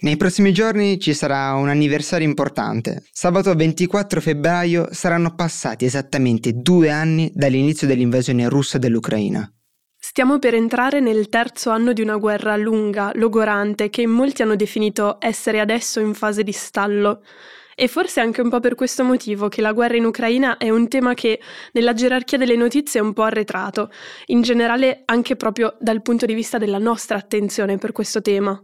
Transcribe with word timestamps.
Nei 0.00 0.16
prossimi 0.16 0.52
giorni 0.52 1.00
ci 1.00 1.12
sarà 1.12 1.54
un 1.54 1.68
anniversario 1.68 2.24
importante. 2.24 3.02
Sabato 3.10 3.52
24 3.52 4.20
febbraio 4.20 4.86
saranno 4.92 5.34
passati 5.34 5.86
esattamente 5.86 6.52
due 6.52 6.88
anni 6.88 7.32
dall'inizio 7.34 7.88
dell'invasione 7.88 8.48
russa 8.48 8.78
dell'Ucraina. 8.78 9.52
Stiamo 9.98 10.38
per 10.38 10.54
entrare 10.54 11.00
nel 11.00 11.28
terzo 11.28 11.70
anno 11.70 11.92
di 11.92 12.00
una 12.00 12.16
guerra 12.16 12.56
lunga, 12.56 13.10
logorante, 13.14 13.90
che 13.90 14.06
molti 14.06 14.42
hanno 14.42 14.54
definito 14.54 15.16
essere 15.18 15.58
adesso 15.58 15.98
in 15.98 16.14
fase 16.14 16.44
di 16.44 16.52
stallo. 16.52 17.22
E 17.74 17.88
forse 17.88 18.20
anche 18.20 18.40
un 18.40 18.50
po' 18.50 18.60
per 18.60 18.76
questo 18.76 19.02
motivo 19.02 19.48
che 19.48 19.60
la 19.60 19.72
guerra 19.72 19.96
in 19.96 20.04
Ucraina 20.04 20.58
è 20.58 20.70
un 20.70 20.86
tema 20.86 21.14
che 21.14 21.40
nella 21.72 21.92
gerarchia 21.92 22.38
delle 22.38 22.56
notizie 22.56 23.00
è 23.00 23.02
un 23.02 23.12
po' 23.12 23.22
arretrato, 23.22 23.90
in 24.26 24.42
generale 24.42 25.02
anche 25.06 25.34
proprio 25.34 25.76
dal 25.80 26.02
punto 26.02 26.24
di 26.24 26.34
vista 26.34 26.56
della 26.56 26.78
nostra 26.78 27.18
attenzione 27.18 27.78
per 27.78 27.90
questo 27.90 28.22
tema. 28.22 28.62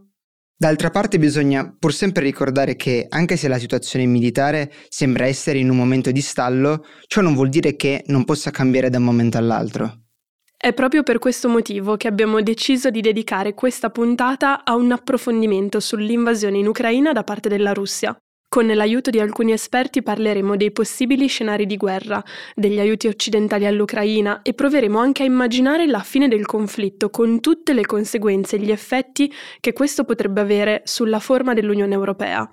D'altra 0.57 0.89
parte 0.89 1.19
bisogna 1.19 1.75
pur 1.77 1.93
sempre 1.93 2.23
ricordare 2.23 2.77
che 2.77 3.07
anche 3.09 3.35
se 3.35 3.49
la 3.49 3.59
situazione 3.59 4.05
militare 4.05 4.71
sembra 4.87 5.25
essere 5.25 5.59
in 5.59 5.69
un 5.69 5.75
momento 5.75 6.11
di 6.11 6.21
stallo, 6.21 6.85
ciò 7.07 7.19
non 7.19 7.35
vuol 7.35 7.49
dire 7.49 7.75
che 7.75 8.03
non 8.07 8.23
possa 8.23 8.51
cambiare 8.51 8.89
da 8.89 8.97
un 8.97 9.03
momento 9.03 9.37
all'altro. 9.37 10.03
È 10.57 10.73
proprio 10.73 11.03
per 11.03 11.19
questo 11.19 11.49
motivo 11.49 11.97
che 11.97 12.07
abbiamo 12.07 12.41
deciso 12.41 12.89
di 12.89 13.01
dedicare 13.01 13.53
questa 13.53 13.89
puntata 13.89 14.63
a 14.63 14.75
un 14.75 14.93
approfondimento 14.93 15.81
sull'invasione 15.81 16.57
in 16.57 16.67
Ucraina 16.67 17.11
da 17.11 17.25
parte 17.25 17.49
della 17.49 17.73
Russia. 17.73 18.17
Con 18.55 18.67
l'aiuto 18.67 19.09
di 19.09 19.19
alcuni 19.19 19.51
esperti 19.51 20.01
parleremo 20.01 20.55
dei 20.55 20.71
possibili 20.71 21.27
scenari 21.27 21.65
di 21.65 21.75
guerra, 21.75 22.23
degli 22.55 22.79
aiuti 22.79 23.07
occidentali 23.07 23.65
all'Ucraina 23.65 24.43
e 24.43 24.53
proveremo 24.53 24.97
anche 24.97 25.23
a 25.23 25.25
immaginare 25.25 25.85
la 25.87 25.99
fine 25.99 26.29
del 26.29 26.45
conflitto 26.45 27.09
con 27.09 27.41
tutte 27.41 27.73
le 27.73 27.85
conseguenze 27.85 28.55
e 28.55 28.59
gli 28.59 28.71
effetti 28.71 29.29
che 29.59 29.73
questo 29.73 30.05
potrebbe 30.05 30.39
avere 30.39 30.83
sulla 30.85 31.19
forma 31.19 31.53
dell'Unione 31.53 31.95
Europea. 31.95 32.47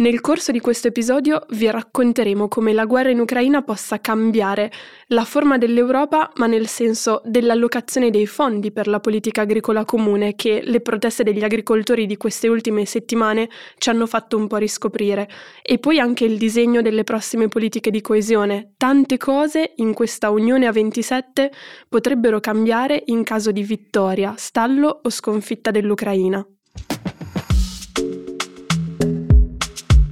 Nel 0.00 0.20
corso 0.20 0.52
di 0.52 0.60
questo 0.60 0.86
episodio 0.86 1.44
vi 1.50 1.68
racconteremo 1.68 2.46
come 2.46 2.72
la 2.72 2.84
guerra 2.84 3.10
in 3.10 3.18
Ucraina 3.18 3.62
possa 3.62 4.00
cambiare 4.00 4.70
la 5.08 5.24
forma 5.24 5.58
dell'Europa, 5.58 6.30
ma 6.36 6.46
nel 6.46 6.68
senso 6.68 7.20
dell'allocazione 7.24 8.10
dei 8.10 8.28
fondi 8.28 8.70
per 8.70 8.86
la 8.86 9.00
politica 9.00 9.40
agricola 9.40 9.84
comune 9.84 10.36
che 10.36 10.60
le 10.62 10.80
proteste 10.82 11.24
degli 11.24 11.42
agricoltori 11.42 12.06
di 12.06 12.16
queste 12.16 12.46
ultime 12.46 12.84
settimane 12.84 13.48
ci 13.78 13.88
hanno 13.88 14.06
fatto 14.06 14.36
un 14.36 14.46
po' 14.46 14.58
riscoprire 14.58 15.28
e 15.62 15.80
poi 15.80 15.98
anche 15.98 16.24
il 16.24 16.38
disegno 16.38 16.80
delle 16.80 17.02
prossime 17.02 17.48
politiche 17.48 17.90
di 17.90 18.00
coesione. 18.00 18.74
Tante 18.76 19.16
cose 19.16 19.72
in 19.78 19.94
questa 19.94 20.30
Unione 20.30 20.68
a 20.68 20.70
27 20.70 21.50
potrebbero 21.88 22.38
cambiare 22.38 23.02
in 23.06 23.24
caso 23.24 23.50
di 23.50 23.64
vittoria, 23.64 24.34
stallo 24.36 25.00
o 25.02 25.10
sconfitta 25.10 25.72
dell'Ucraina. 25.72 26.46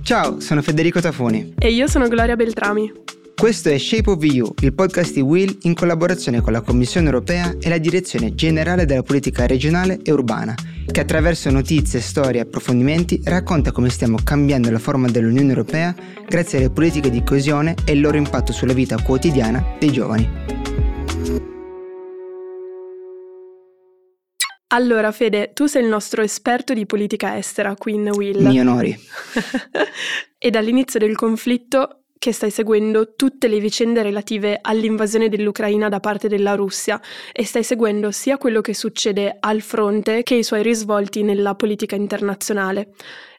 Ciao, 0.07 0.39
sono 0.39 0.63
Federico 0.63 1.01
Tafoni. 1.01 1.55
E 1.59 1.73
io 1.73 1.89
sono 1.89 2.07
Gloria 2.07 2.37
Beltrami. 2.37 2.93
Questo 3.35 3.71
è 3.71 3.77
Shape 3.77 4.09
of 4.09 4.23
EU, 4.23 4.55
il 4.61 4.73
podcast 4.73 5.13
di 5.13 5.21
Will 5.21 5.59
in 5.63 5.75
collaborazione 5.75 6.41
con 6.41 6.53
la 6.53 6.61
Commissione 6.61 7.07
europea 7.07 7.57
e 7.59 7.69
la 7.69 7.79
Direzione 7.79 8.33
Generale 8.37 8.85
della 8.85 9.03
Politica 9.03 9.49
Regionale 9.49 9.99
e 10.05 10.13
Urbana, 10.13 10.55
che 10.89 11.01
attraverso 11.01 11.51
notizie, 11.51 12.01
storie 12.01 12.39
e 12.39 12.43
approfondimenti 12.45 13.21
racconta 13.25 13.73
come 13.73 13.89
stiamo 13.89 14.19
cambiando 14.23 14.71
la 14.71 14.79
forma 14.79 15.09
dell'Unione 15.09 15.49
Europea 15.49 15.93
grazie 16.29 16.59
alle 16.59 16.71
politiche 16.71 17.11
di 17.11 17.25
coesione 17.25 17.75
e 17.85 17.91
il 17.91 18.01
loro 18.01 18.17
impatto 18.17 18.53
sulla 18.53 18.75
vita 18.75 19.03
quotidiana 19.03 19.75
dei 19.81 19.91
giovani. 19.91 20.96
Allora, 24.69 25.13
Fede, 25.13 25.53
tu 25.53 25.67
sei 25.67 25.83
il 25.83 25.89
nostro 25.89 26.23
esperto 26.23 26.75
di 26.75 26.87
politica 26.87 27.37
estera 27.37 27.77
qui 27.77 27.95
in 27.95 28.11
Will. 28.13 28.45
Mi 28.45 28.59
onori. 28.59 28.97
e 30.39 30.51
dall'inizio 30.51 30.99
del 30.99 31.15
conflitto 31.15 32.01
che 32.19 32.33
stai 32.33 32.51
seguendo 32.51 33.15
tutte 33.15 33.47
le 33.47 33.61
vicende 33.61 34.03
relative 34.03 34.59
all'invasione 34.61 35.29
dell'Ucraina 35.29 35.89
da 35.89 36.01
parte 36.01 36.27
della 36.29 36.57
Russia 36.57 37.01
e 37.33 37.45
stai 37.45 37.63
seguendo 37.63 38.11
sia 38.11 38.39
quello 38.39 38.61
che 38.61 38.75
succede 38.75 39.37
al 39.39 39.61
fronte 39.61 40.25
che 40.25 40.35
i 40.35 40.43
suoi 40.43 40.63
risvolti 40.63 41.23
nella 41.23 41.55
politica 41.55 41.95
internazionale. 41.95 42.89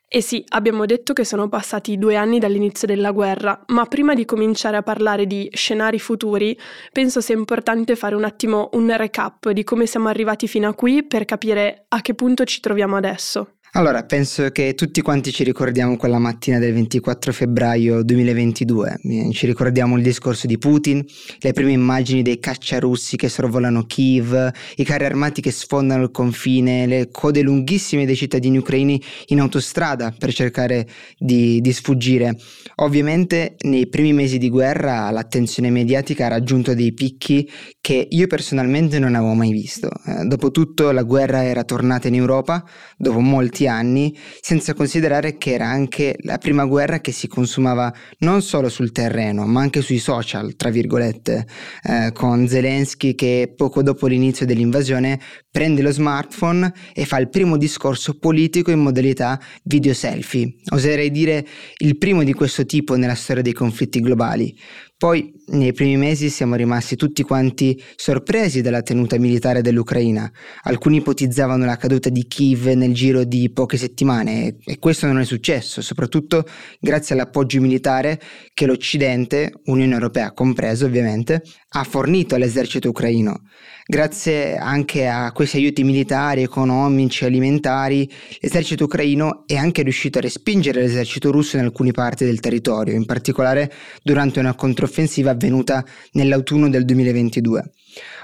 E 0.09 0.21
sì, 0.21 0.41
abbiamo 0.49 0.85
detto 0.85 1.11
che 1.11 1.25
sono 1.25 1.49
passati 1.49 1.97
due 1.97 2.15
anni 2.15 2.39
dall'inizio 2.39 2.87
della 2.87 3.11
guerra, 3.11 3.61
ma 3.67 3.85
prima 3.87 4.13
di 4.13 4.23
cominciare 4.23 4.77
a 4.77 4.81
parlare 4.81 5.27
di 5.27 5.49
scenari 5.51 5.99
futuri, 5.99 6.57
penso 6.93 7.19
sia 7.19 7.35
importante 7.35 7.97
fare 7.97 8.15
un 8.15 8.23
attimo 8.23 8.69
un 8.73 8.95
recap 8.95 9.49
di 9.49 9.65
come 9.65 9.85
siamo 9.85 10.07
arrivati 10.07 10.47
fino 10.47 10.69
a 10.69 10.73
qui 10.73 11.03
per 11.03 11.25
capire 11.25 11.87
a 11.89 11.99
che 11.99 12.13
punto 12.13 12.45
ci 12.45 12.61
troviamo 12.61 12.95
adesso. 12.95 13.56
Allora, 13.77 14.03
penso 14.05 14.49
che 14.49 14.73
tutti 14.73 15.01
quanti 15.01 15.31
ci 15.31 15.43
ricordiamo 15.43 15.97
quella 15.97 16.17
mattina 16.17 16.57
del 16.57 16.73
24 16.73 17.31
febbraio 17.31 18.01
2022, 18.01 19.01
ci 19.31 19.45
ricordiamo 19.45 19.95
il 19.97 20.01
discorso 20.01 20.47
di 20.47 20.57
Putin, 20.57 21.05
le 21.37 21.53
prime 21.53 21.73
immagini 21.73 22.23
dei 22.23 22.39
cacciarussi 22.39 23.17
che 23.17 23.29
sorvolano 23.29 23.83
Kiev, 23.83 24.51
i 24.77 24.83
carri 24.83 25.05
armati 25.05 25.41
che 25.41 25.51
sfondano 25.51 26.01
il 26.01 26.09
confine, 26.09 26.87
le 26.87 27.09
code 27.11 27.43
lunghissime 27.43 28.07
dei 28.07 28.15
cittadini 28.15 28.57
ucraini 28.57 28.99
in 29.27 29.41
autostrada 29.41 30.11
per 30.17 30.33
cercare 30.33 30.87
di, 31.15 31.61
di 31.61 31.71
sfuggire. 31.71 32.35
Ovviamente 32.77 33.57
nei 33.59 33.87
primi 33.89 34.11
mesi 34.11 34.39
di 34.39 34.49
guerra 34.49 35.11
l'attenzione 35.11 35.69
mediatica 35.69 36.25
ha 36.25 36.29
raggiunto 36.29 36.73
dei 36.73 36.95
picchi 36.95 37.47
che 37.79 38.07
io 38.09 38.25
personalmente 38.25 38.97
non 38.97 39.13
avevo 39.13 39.33
mai 39.33 39.51
visto. 39.51 39.91
Eh, 40.03 40.25
dopotutto 40.25 40.89
la 40.89 41.03
guerra 41.03 41.43
era 41.43 41.63
tornata 41.63 42.07
in 42.07 42.15
Europa 42.15 42.65
dopo 42.97 43.19
molti 43.19 43.65
anni, 43.67 44.17
senza 44.41 44.73
considerare 44.73 45.37
che 45.37 45.53
era 45.53 45.67
anche 45.67 46.15
la 46.21 46.37
prima 46.37 46.65
guerra 46.65 46.99
che 46.99 47.11
si 47.11 47.27
consumava 47.27 47.93
non 48.19 48.41
solo 48.41 48.69
sul 48.69 48.91
terreno, 48.91 49.45
ma 49.45 49.61
anche 49.61 49.81
sui 49.81 49.99
social, 49.99 50.55
tra 50.55 50.69
virgolette, 50.69 51.45
eh, 51.83 52.11
con 52.13 52.47
Zelensky 52.47 53.15
che 53.15 53.53
poco 53.55 53.83
dopo 53.83 54.07
l'inizio 54.07 54.45
dell'invasione 54.45 55.19
prende 55.49 55.81
lo 55.81 55.91
smartphone 55.91 56.71
e 56.93 57.05
fa 57.05 57.17
il 57.17 57.29
primo 57.29 57.57
discorso 57.57 58.17
politico 58.17 58.71
in 58.71 58.79
modalità 58.79 59.39
video 59.63 59.93
selfie, 59.93 60.55
oserei 60.71 61.11
dire 61.11 61.45
il 61.77 61.97
primo 61.97 62.23
di 62.23 62.33
questo 62.33 62.65
tipo 62.65 62.95
nella 62.95 63.15
storia 63.15 63.41
dei 63.41 63.53
conflitti 63.53 63.99
globali. 63.99 64.55
Poi 64.99 65.31
nei 65.49 65.73
primi 65.73 65.95
mesi 65.95 66.31
siamo 66.31 66.55
rimasti 66.55 66.95
tutti 66.95 67.21
quanti 67.21 67.79
sorpresi 67.95 68.61
dalla 68.61 68.81
tenuta 68.81 69.19
militare 69.19 69.61
dell'Ucraina. 69.61 70.27
Alcuni 70.63 70.97
ipotizzavano 70.97 71.65
la 71.65 71.75
caduta 71.75 72.09
di 72.09 72.25
Kiev 72.25 72.65
nel 72.69 72.95
giro 72.95 73.23
di 73.23 73.51
poche 73.51 73.77
settimane 73.77 74.57
e 74.65 74.79
questo 74.79 75.05
non 75.05 75.19
è 75.19 75.23
successo, 75.23 75.83
soprattutto 75.83 76.45
grazie 76.79 77.13
all'appoggio 77.13 77.61
militare 77.61 78.19
che 78.55 78.65
l'Occidente, 78.65 79.51
Unione 79.65 79.93
Europea 79.93 80.33
compreso 80.33 80.87
ovviamente, 80.87 81.43
ha 81.69 81.83
fornito 81.83 82.33
all'esercito 82.33 82.89
ucraino. 82.89 83.41
Grazie 83.89 84.57
anche 84.57 85.07
a 85.07 85.31
questi 85.31 85.55
aiuti 85.55 85.81
militari, 85.85 86.41
economici, 86.41 87.23
alimentari, 87.23 88.11
l'esercito 88.41 88.83
ucraino 88.83 89.43
è 89.45 89.55
anche 89.55 89.81
riuscito 89.81 90.17
a 90.17 90.21
respingere 90.21 90.81
l'esercito 90.81 91.31
russo 91.31 91.55
in 91.55 91.63
alcune 91.63 91.91
parti 91.91 92.25
del 92.25 92.41
territorio, 92.41 92.93
in 92.95 93.05
particolare 93.05 93.71
durante 94.03 94.39
una 94.41 94.55
controffensiva 94.55 95.31
avvenuta 95.31 95.85
nell'autunno 96.11 96.67
del 96.69 96.83
2022. 96.83 97.71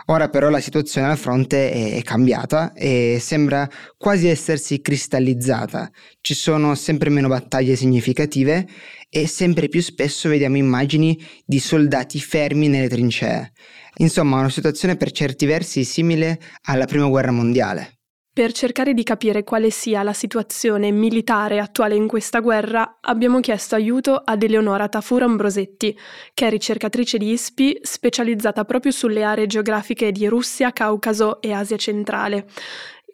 Ora 0.07 0.27
però 0.27 0.49
la 0.49 0.59
situazione 0.59 1.07
al 1.07 1.17
fronte 1.17 1.71
è 1.71 2.01
cambiata 2.01 2.73
e 2.73 3.19
sembra 3.21 3.69
quasi 3.97 4.27
essersi 4.27 4.81
cristallizzata. 4.81 5.89
Ci 6.19 6.33
sono 6.33 6.75
sempre 6.75 7.09
meno 7.09 7.29
battaglie 7.29 7.77
significative 7.77 8.67
e 9.15 9.27
sempre 9.27 9.69
più 9.69 9.79
spesso 9.79 10.27
vediamo 10.27 10.57
immagini 10.57 11.23
di 11.45 11.59
soldati 11.59 12.19
fermi 12.19 12.67
nelle 12.67 12.89
trincee. 12.89 13.51
Insomma, 13.97 14.39
una 14.39 14.49
situazione 14.49 14.97
per 14.97 15.11
certi 15.11 15.45
versi 15.45 15.83
simile 15.83 16.39
alla 16.63 16.85
Prima 16.85 17.07
Guerra 17.07 17.31
Mondiale. 17.31 17.99
Per 18.33 18.51
cercare 18.51 18.95
di 18.95 19.03
capire 19.03 19.43
quale 19.43 19.69
sia 19.69 20.01
la 20.01 20.13
situazione 20.13 20.89
militare 20.89 21.59
attuale 21.59 21.93
in 21.93 22.07
questa 22.07 22.39
guerra, 22.39 22.97
abbiamo 23.01 23.39
chiesto 23.39 23.75
aiuto 23.75 24.15
ad 24.15 24.41
Eleonora 24.41 24.89
Tafura 24.89 25.25
Ambrosetti, 25.25 25.95
che 26.33 26.47
è 26.47 26.49
ricercatrice 26.49 27.19
di 27.19 27.29
ISPI 27.29 27.81
specializzata 27.83 28.65
proprio 28.65 28.91
sulle 28.91 29.21
aree 29.21 29.45
geografiche 29.45 30.11
di 30.11 30.25
Russia, 30.25 30.73
Caucaso 30.73 31.39
e 31.39 31.51
Asia 31.51 31.77
centrale. 31.77 32.47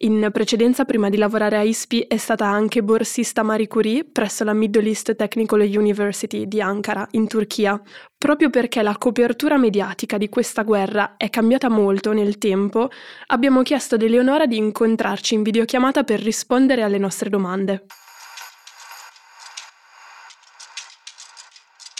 In 0.01 0.29
precedenza, 0.31 0.85
prima 0.85 1.09
di 1.09 1.17
lavorare 1.17 1.57
a 1.57 1.61
ISPI, 1.61 2.05
è 2.07 2.15
stata 2.15 2.45
anche 2.45 2.81
borsista 2.81 3.43
Marie 3.43 3.67
Curie 3.67 4.05
presso 4.05 4.45
la 4.45 4.53
Middle 4.53 4.87
East 4.87 5.13
Technical 5.13 5.59
University 5.59 6.47
di 6.47 6.61
Ankara, 6.61 7.05
in 7.11 7.27
Turchia. 7.27 7.81
Proprio 8.17 8.49
perché 8.49 8.81
la 8.81 8.95
copertura 8.97 9.57
mediatica 9.57 10.17
di 10.17 10.29
questa 10.29 10.63
guerra 10.63 11.17
è 11.17 11.29
cambiata 11.29 11.67
molto 11.67 12.13
nel 12.13 12.37
tempo, 12.37 12.89
abbiamo 13.27 13.61
chiesto 13.61 13.95
ad 13.95 14.03
Eleonora 14.03 14.45
di 14.45 14.55
incontrarci 14.55 15.33
in 15.33 15.43
videochiamata 15.43 16.05
per 16.05 16.21
rispondere 16.21 16.81
alle 16.83 16.97
nostre 16.97 17.29
domande. 17.29 17.85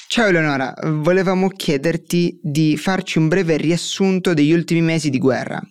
Ciao 0.07 0.27
Eleonora, 0.27 0.73
volevamo 0.83 1.49
chiederti 1.49 2.39
di 2.41 2.77
farci 2.77 3.17
un 3.17 3.27
breve 3.27 3.57
riassunto 3.57 4.33
degli 4.33 4.53
ultimi 4.53 4.81
mesi 4.81 5.09
di 5.09 5.19
guerra. 5.19 5.61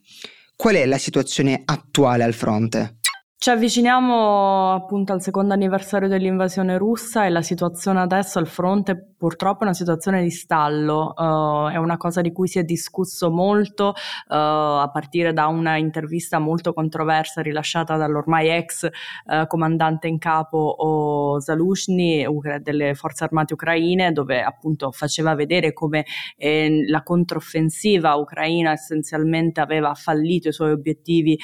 Qual 0.60 0.74
è 0.74 0.84
la 0.86 0.98
situazione 0.98 1.62
attuale 1.64 2.24
al 2.24 2.34
fronte? 2.34 2.96
Ci 3.38 3.48
avviciniamo 3.48 4.74
appunto 4.74 5.12
al 5.12 5.22
secondo 5.22 5.54
anniversario 5.54 6.08
dell'invasione 6.08 6.76
russa 6.76 7.24
e 7.24 7.30
la 7.30 7.42
situazione 7.42 8.00
adesso 8.00 8.40
al 8.40 8.48
fronte 8.48 9.14
purtroppo 9.18 9.60
è 9.60 9.64
una 9.64 9.74
situazione 9.74 10.22
di 10.22 10.30
stallo, 10.30 11.12
uh, 11.16 11.68
è 11.68 11.76
una 11.76 11.96
cosa 11.96 12.20
di 12.20 12.30
cui 12.30 12.46
si 12.46 12.60
è 12.60 12.62
discusso 12.62 13.30
molto 13.30 13.88
uh, 13.88 14.34
a 14.34 14.88
partire 14.92 15.32
da 15.32 15.48
una 15.48 15.76
intervista 15.76 16.38
molto 16.38 16.72
controversa 16.72 17.42
rilasciata 17.42 17.96
dall'ormai 17.96 18.48
ex 18.48 18.84
uh, 18.84 19.46
comandante 19.48 20.06
in 20.06 20.18
capo 20.18 21.36
Zalushny 21.40 22.26
delle 22.62 22.94
forze 22.94 23.24
armate 23.24 23.54
ucraine 23.54 24.12
dove 24.12 24.40
appunto 24.40 24.92
faceva 24.92 25.34
vedere 25.34 25.72
come 25.72 26.06
eh, 26.36 26.84
la 26.86 27.02
controffensiva 27.02 28.14
ucraina 28.14 28.70
essenzialmente 28.70 29.60
aveva 29.60 29.94
fallito 29.94 30.48
i 30.48 30.52
suoi 30.52 30.70
obiettivi 30.70 31.36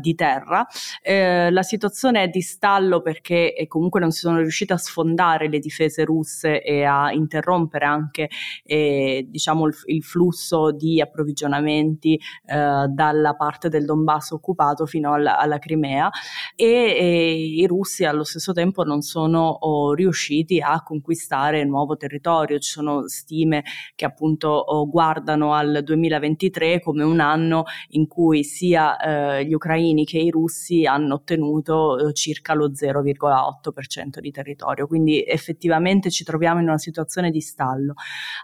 di 0.00 0.14
terra. 0.14 0.66
Eh, 1.02 1.50
la 1.50 1.62
situazione 1.62 2.24
è 2.24 2.28
di 2.28 2.40
stallo 2.40 3.00
perché 3.00 3.54
comunque 3.68 4.00
non 4.00 4.10
si 4.10 4.20
sono 4.20 4.38
riuscite 4.38 4.72
a 4.72 4.78
sfondare 4.78 5.48
le 5.48 5.58
difese 5.58 6.04
russe 6.04 6.62
e 6.62 6.84
a 6.84 6.95
interrompere 7.12 7.84
anche 7.84 8.28
eh, 8.64 9.26
diciamo 9.28 9.66
il, 9.66 9.74
il, 9.86 10.02
flusso 10.02 10.72
di 10.72 11.00
approvvigionamenti 11.00 12.14
eh, 12.46 12.86
dalla 12.88 13.34
parte 13.36 13.68
del 13.68 13.84
Donbass 13.84 14.30
occupato 14.30 14.86
fino 14.86 15.12
alla, 15.12 15.38
alla 15.38 15.58
Crimea 15.58 16.10
e, 16.54 16.66
e, 16.66 17.32
i 17.32 17.66
russi 17.66 18.04
allo 18.04 18.24
stesso 18.24 18.52
tempo 18.52 18.84
non 18.84 19.02
sono 19.02 19.48
oh, 19.48 19.94
riusciti 19.94 20.60
a 20.60 20.82
conquistare 20.82 21.64
nuovo 21.64 21.96
territorio. 21.96 22.58
Ci 22.58 22.70
sono 22.70 23.08
stime 23.08 23.64
che 23.94 24.04
appunto 24.04 24.48
oh, 24.48 24.88
guardano 24.88 25.52
al 25.52 25.80
2023 25.82 26.80
come 26.80 27.04
un 27.04 27.20
anno 27.20 27.64
in 27.90 28.06
cui 28.06 28.44
sia 28.44 28.96
eh, 28.96 29.44
gli 29.44 29.52
ucraini 29.52 30.04
che 30.04 30.18
i 30.18 30.30
russi 30.30 30.86
hanno 30.86 31.14
ottenuto 31.14 32.08
eh, 32.08 32.12
circa 32.12 32.54
lo 32.54 32.70
0,8% 32.70 34.18
di 34.18 34.30
territorio, 34.30 34.86
quindi 34.86 35.24
effettivamente 35.24 36.10
ci 36.10 36.24
troviamo 36.24 36.60
in 36.60 36.68
una 36.68 36.78
situazione 36.78 36.85
di 37.30 37.40
stallo, 37.40 37.94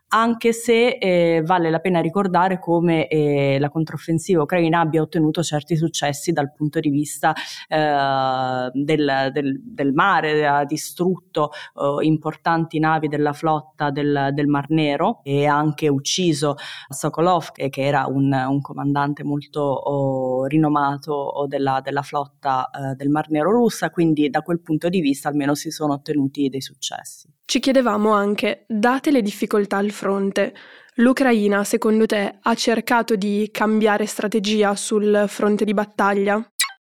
anche 0.09 0.53
se 0.53 0.99
eh, 0.99 1.43
vale 1.44 1.71
la 1.71 1.79
pena 1.79 2.00
ricordare 2.00 2.59
come 2.59 3.09
eh, 3.09 3.59
la 3.59 3.69
controffensiva 3.69 4.43
ucraina 4.43 4.81
abbia 4.81 5.03
ottenuto 5.03 5.43
certi 5.43 5.77
successi 5.77 6.33
dal 6.33 6.53
punto 6.53 6.81
di 6.81 6.91
vista 6.91 7.35
eh, 7.69 8.71
del, 8.73 9.31
del, 9.33 9.61
del, 9.62 9.93
mare, 9.93 10.47
ha 10.47 10.65
distrutto 10.65 11.50
eh, 11.75 12.05
importanti 12.05 12.79
navi 12.79 13.09
della 13.09 13.33
flotta 13.33 13.91
del, 13.91 14.31
del, 14.33 14.47
Mar 14.47 14.71
Nero 14.71 15.21
e 15.23 15.47
ha 15.47 15.56
anche 15.56 15.89
ucciso 15.89 16.56
Sokolov, 16.89 17.53
che, 17.53 17.69
che 17.69 17.83
era 17.83 18.06
un, 18.06 18.33
un, 18.33 18.61
comandante 18.61 19.25
molto 19.25 19.61
oh, 19.61 20.44
rinomato 20.47 21.12
oh, 21.12 21.47
della, 21.47 21.81
della 21.83 22.03
flotta 22.03 22.71
eh, 22.71 22.94
del 22.94 23.09
Mar 23.09 23.31
Nero 23.31 23.50
russa, 23.50 23.91
quindi 23.91 24.29
da 24.31 24.43
quel 24.43 24.61
punto 24.61 24.89
di 24.89 25.00
vista 25.00 25.29
almeno 25.29 25.55
si 25.55 25.71
sono 25.71 25.94
ottenuti 25.94 26.49
dei 26.49 26.61
successi. 26.61 27.29
Ci 27.52 27.60
chiedevamo 27.60 28.12
anche, 28.12 28.64
date 28.66 29.10
le 29.10 29.20
difficoltà 29.20 29.76
al 29.76 29.90
fronte, 29.90 30.54
l'Ucraina 30.94 31.64
secondo 31.64 32.06
te 32.06 32.38
ha 32.40 32.54
cercato 32.54 33.14
di 33.14 33.50
cambiare 33.52 34.06
strategia 34.06 34.75
sul 34.75 35.26
fronte 35.28 35.66
di 35.66 35.75
battaglia? 35.75 36.43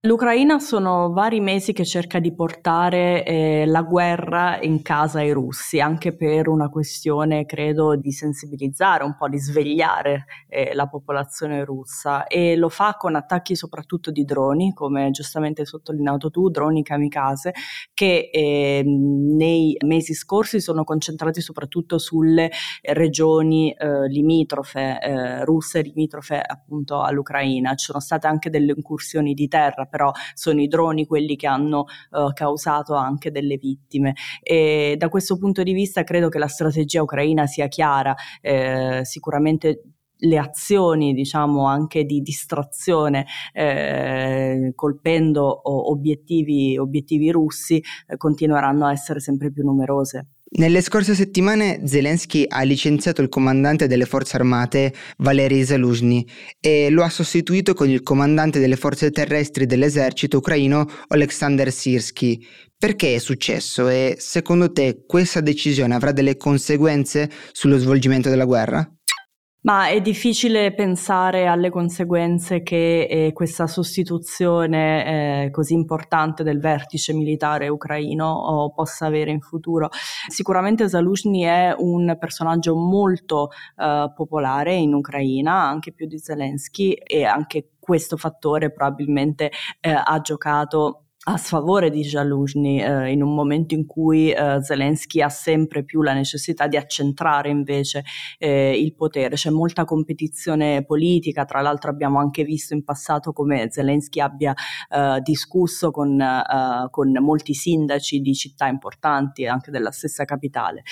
L'Ucraina 0.03 0.59
sono 0.59 1.11
vari 1.11 1.41
mesi 1.41 1.73
che 1.73 1.83
cerca 1.83 2.19
di 2.19 2.33
portare 2.33 3.25
eh, 3.25 3.65
la 3.65 3.81
guerra 3.81 4.57
in 4.61 4.81
casa 4.81 5.19
ai 5.19 5.33
russi, 5.33 5.81
anche 5.81 6.15
per 6.15 6.47
una 6.47 6.69
questione, 6.69 7.45
credo, 7.45 7.97
di 7.97 8.13
sensibilizzare, 8.13 9.03
un 9.03 9.17
po' 9.17 9.27
di 9.27 9.37
svegliare 9.37 10.23
eh, 10.47 10.73
la 10.73 10.87
popolazione 10.87 11.65
russa 11.65 12.27
e 12.27 12.55
lo 12.55 12.69
fa 12.69 12.95
con 12.97 13.15
attacchi 13.15 13.57
soprattutto 13.57 14.09
di 14.09 14.23
droni, 14.23 14.71
come 14.73 15.09
giustamente 15.09 15.63
hai 15.63 15.67
sottolineato 15.67 16.29
tu, 16.29 16.47
droni 16.47 16.81
kamikaze, 16.81 17.51
che 17.93 18.29
eh, 18.31 18.81
nei 18.85 19.75
mesi 19.85 20.13
scorsi 20.13 20.61
sono 20.61 20.85
concentrati 20.85 21.41
soprattutto 21.41 21.97
sulle 21.97 22.49
regioni 22.83 23.73
eh, 23.73 24.07
limitrofe, 24.07 24.97
eh, 25.01 25.43
russe 25.43 25.81
limitrofe 25.81 26.39
appunto 26.39 27.01
all'Ucraina. 27.01 27.75
Ci 27.75 27.87
sono 27.87 27.99
state 27.99 28.27
anche 28.27 28.49
delle 28.49 28.71
incursioni 28.73 29.33
di 29.33 29.49
terra 29.49 29.87
però 29.89 30.11
sono 30.33 30.61
i 30.61 30.67
droni 30.67 31.05
quelli 31.05 31.35
che 31.35 31.47
hanno 31.47 31.85
uh, 32.11 32.31
causato 32.33 32.93
anche 32.95 33.31
delle 33.31 33.57
vittime. 33.57 34.15
E 34.41 34.95
da 34.97 35.09
questo 35.09 35.37
punto 35.37 35.63
di 35.63 35.73
vista 35.73 36.03
credo 36.03 36.29
che 36.29 36.39
la 36.39 36.47
strategia 36.47 37.01
ucraina 37.01 37.45
sia 37.47 37.67
chiara, 37.67 38.15
eh, 38.41 39.01
sicuramente 39.03 39.83
le 40.21 40.37
azioni 40.37 41.13
diciamo 41.13 41.65
anche 41.65 42.03
di 42.03 42.21
distrazione 42.21 43.25
eh, 43.53 44.73
colpendo 44.75 45.61
obiettivi, 45.89 46.77
obiettivi 46.77 47.31
russi 47.31 47.81
eh, 48.07 48.17
continueranno 48.17 48.87
a 48.87 48.91
essere 48.91 49.19
sempre 49.19 49.51
più 49.51 49.63
numerose. 49.63 50.27
Nelle 50.51 50.81
scorse 50.81 51.13
settimane 51.13 51.81
Zelensky 51.85 52.43
ha 52.47 52.63
licenziato 52.63 53.21
il 53.21 53.29
comandante 53.29 53.85
delle 53.85 54.05
forze 54.05 54.35
armate 54.35 54.91
Valery 55.17 55.63
Zaluzhny 55.63 56.25
e 56.59 56.89
lo 56.89 57.03
ha 57.03 57.09
sostituito 57.09 57.75
con 57.75 57.87
il 57.87 58.01
comandante 58.01 58.59
delle 58.59 58.75
forze 58.75 59.11
terrestri 59.11 59.67
dell'esercito 59.67 60.37
ucraino 60.37 60.87
Oleksandr 61.09 61.71
Sirsky. 61.71 62.43
Perché 62.75 63.13
è 63.13 63.19
successo 63.19 63.89
e 63.89 64.15
secondo 64.17 64.71
te 64.71 65.03
questa 65.05 65.39
decisione 65.39 65.93
avrà 65.93 66.11
delle 66.11 66.35
conseguenze 66.35 67.29
sullo 67.51 67.77
svolgimento 67.77 68.29
della 68.29 68.45
guerra? 68.45 68.91
Ma 69.61 69.89
è 69.89 69.99
difficile 69.99 70.73
pensare 70.73 71.45
alle 71.45 71.69
conseguenze 71.69 72.63
che 72.63 73.01
eh, 73.03 73.33
questa 73.33 73.67
sostituzione 73.67 75.45
eh, 75.45 75.51
così 75.51 75.73
importante 75.73 76.43
del 76.43 76.61
vertice 76.61 77.11
militare 77.11 77.67
ucraino 77.67 78.71
possa 78.73 79.07
avere 79.07 79.31
in 79.31 79.41
futuro. 79.41 79.89
Sicuramente 80.29 80.87
Zaluzhny 80.87 81.41
è 81.41 81.75
un 81.77 82.15
personaggio 82.17 82.73
molto 82.77 83.49
eh, 83.75 84.09
popolare 84.15 84.75
in 84.75 84.93
Ucraina, 84.93 85.67
anche 85.67 85.91
più 85.91 86.07
di 86.07 86.19
Zelensky, 86.19 86.93
e 86.93 87.25
anche 87.25 87.71
questo 87.79 88.15
fattore 88.15 88.71
probabilmente 88.71 89.51
eh, 89.81 89.91
ha 89.91 90.21
giocato 90.21 91.08
a 91.21 91.35
sfavore 91.35 91.89
di 91.89 92.01
Jaluzhny 92.01 92.81
eh, 92.81 93.11
in 93.11 93.21
un 93.21 93.35
momento 93.35 93.73
in 93.73 93.85
cui 93.85 94.31
eh, 94.31 94.63
Zelensky 94.63 95.21
ha 95.21 95.27
sempre 95.27 95.83
più 95.83 96.01
la 96.01 96.13
necessità 96.13 96.65
di 96.67 96.77
accentrare 96.77 97.49
invece 97.49 98.05
eh, 98.37 98.79
il 98.79 98.95
potere. 98.95 99.35
C'è 99.35 99.49
molta 99.49 99.83
competizione 99.83 100.85
politica, 100.85 101.43
tra 101.43 101.59
l'altro 101.59 101.91
abbiamo 101.91 102.19
anche 102.19 102.45
visto 102.45 102.73
in 102.73 102.85
passato 102.85 103.33
come 103.33 103.67
Zelensky 103.69 104.21
abbia 104.21 104.53
eh, 104.89 105.19
discusso 105.21 105.91
con, 105.91 106.19
eh, 106.21 106.87
con, 106.89 107.11
molti 107.19 107.53
sindaci 107.53 108.21
di 108.21 108.33
città 108.33 108.67
importanti, 108.67 109.45
anche 109.45 109.71
della 109.71 109.91
stessa 109.91 110.23
capitale. 110.23 110.83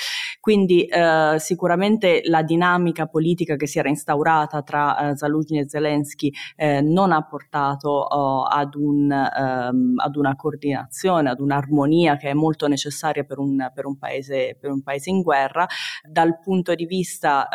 Quindi 0.42 0.84
eh, 0.88 1.36
sicuramente 1.40 2.20
la 2.25 2.44
dinamica 2.44 3.08
politica 3.08 3.56
che 3.56 3.66
si 3.66 3.80
era 3.80 3.88
instaurata 3.88 4.62
tra 4.62 5.13
Zaluzhny 5.16 5.60
e 5.60 5.70
Zelensky 5.70 6.32
non 6.84 7.12
ha 7.12 7.24
portato 7.24 7.90
oh, 7.90 8.44
ad 8.44 8.75
un, 8.75 9.10
um, 9.10 9.94
ad 9.98 10.16
una 10.18 10.36
coordinazione, 10.36 11.30
ad 11.30 11.40
un'armonia 11.40 12.18
che 12.18 12.30
è 12.30 12.34
molto 12.34 12.68
necessaria 12.68 13.24
per 13.24 13.40
un, 13.40 13.72
per 13.74 13.86
un, 13.86 13.98
paese, 13.98 14.58
per 14.60 14.72
un 14.72 14.82
paese, 14.82 15.10
in 15.10 15.22
guerra. 15.22 15.66
Dal 16.10 16.40
punto 16.40 16.76
di 16.76 16.86
vista 16.86 17.48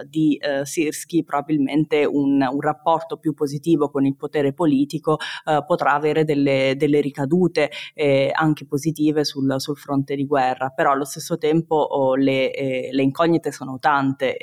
eh, 0.00 0.06
di 0.08 0.36
eh, 0.36 0.64
Sirski 0.64 1.24
probabilmente 1.24 2.04
un, 2.04 2.46
un, 2.50 2.60
rapporto 2.60 3.16
più 3.18 3.34
positivo 3.34 3.90
con 3.90 4.04
il 4.04 4.16
potere 4.16 4.52
politico 4.52 5.18
eh, 5.44 5.62
potrà 5.66 5.92
avere 5.92 6.24
delle, 6.24 6.74
delle 6.76 7.00
ricadute 7.00 7.70
eh, 7.94 8.30
anche 8.32 8.66
positive 8.66 9.24
sul, 9.24 9.54
sul, 9.58 9.76
fronte 9.76 10.16
di 10.16 10.26
guerra, 10.26 10.70
però 10.70 10.92
allo 10.92 11.04
stesso 11.04 11.38
tempo 11.38 11.76
oh, 11.76 12.14
le, 12.16 12.52
eh, 12.52 12.88
le, 12.92 13.02
incognite 13.02 13.52
sono 13.52 13.78
tante. 13.78 14.36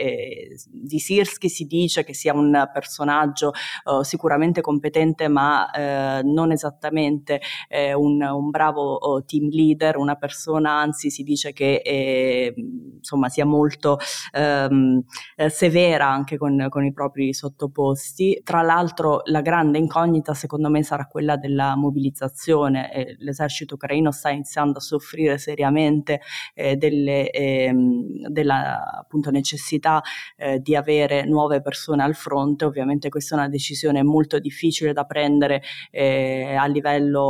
di 0.69 0.99
Sirski 0.99 1.49
si 1.49 1.65
dice 1.65 2.03
che 2.03 2.13
sia 2.13 2.33
un 2.33 2.69
personaggio 2.71 3.51
oh, 3.85 4.03
sicuramente 4.03 4.61
competente 4.61 5.27
ma 5.27 5.69
eh, 5.71 6.21
non 6.23 6.51
esattamente 6.51 7.32
sicuramente 7.33 7.41
eh, 7.67 7.93
un, 7.93 8.21
un, 8.21 8.49
bravo 8.49 8.93
oh, 8.93 9.23
team 9.23 9.49
leader, 9.49 9.97
una 9.97 10.15
persona, 10.15 10.71
anzi 10.79 11.09
si 11.09 11.23
dice 11.23 11.53
che 11.53 11.81
eh, 11.83 12.53
insomma 12.97 13.29
sia 13.29 13.45
molto 13.45 13.97
ehm, 14.31 15.03
eh, 15.35 15.49
severa 15.49 16.07
anche 16.07 16.37
con, 16.37 16.67
con, 16.69 16.85
i 16.85 16.93
propri 16.93 17.33
sottoposti. 17.33 18.41
Tra 18.43 18.61
l'altro 18.61 19.21
la 19.25 19.41
grande 19.41 19.77
incognita 19.77 20.33
secondo 20.33 20.69
me 20.69 20.83
sarà 20.83 21.05
quella 21.05 21.37
della 21.37 21.75
mobilizzazione. 21.75 23.15
l'esercito 23.19 23.75
ucraino 23.75 24.11
sta 24.11 24.29
iniziando 24.29 24.77
a 24.77 24.81
soffrire 24.81 25.37
seriamente 25.37 26.21
eh, 26.53 26.75
delle, 26.75 27.29
ehm, 27.29 28.27
della 28.27 28.99
appunto, 28.99 29.31
necessità 29.31 30.01
eh, 30.37 30.59
di 30.59 30.75
avere 30.75 31.25
nuove 31.25 31.61
persone 31.61 32.03
al 32.03 32.15
fronte. 32.15 32.65
Ovviamente 32.65 33.09
questa 33.09 33.35
è 33.35 33.37
una 33.39 33.49
decisione 33.49 34.03
molto 34.03 34.39
difficile 34.39 34.93
da 34.93 35.05
prendere 35.05 35.61
eh, 35.91 36.55
a 36.55 36.65
livello 36.65 37.22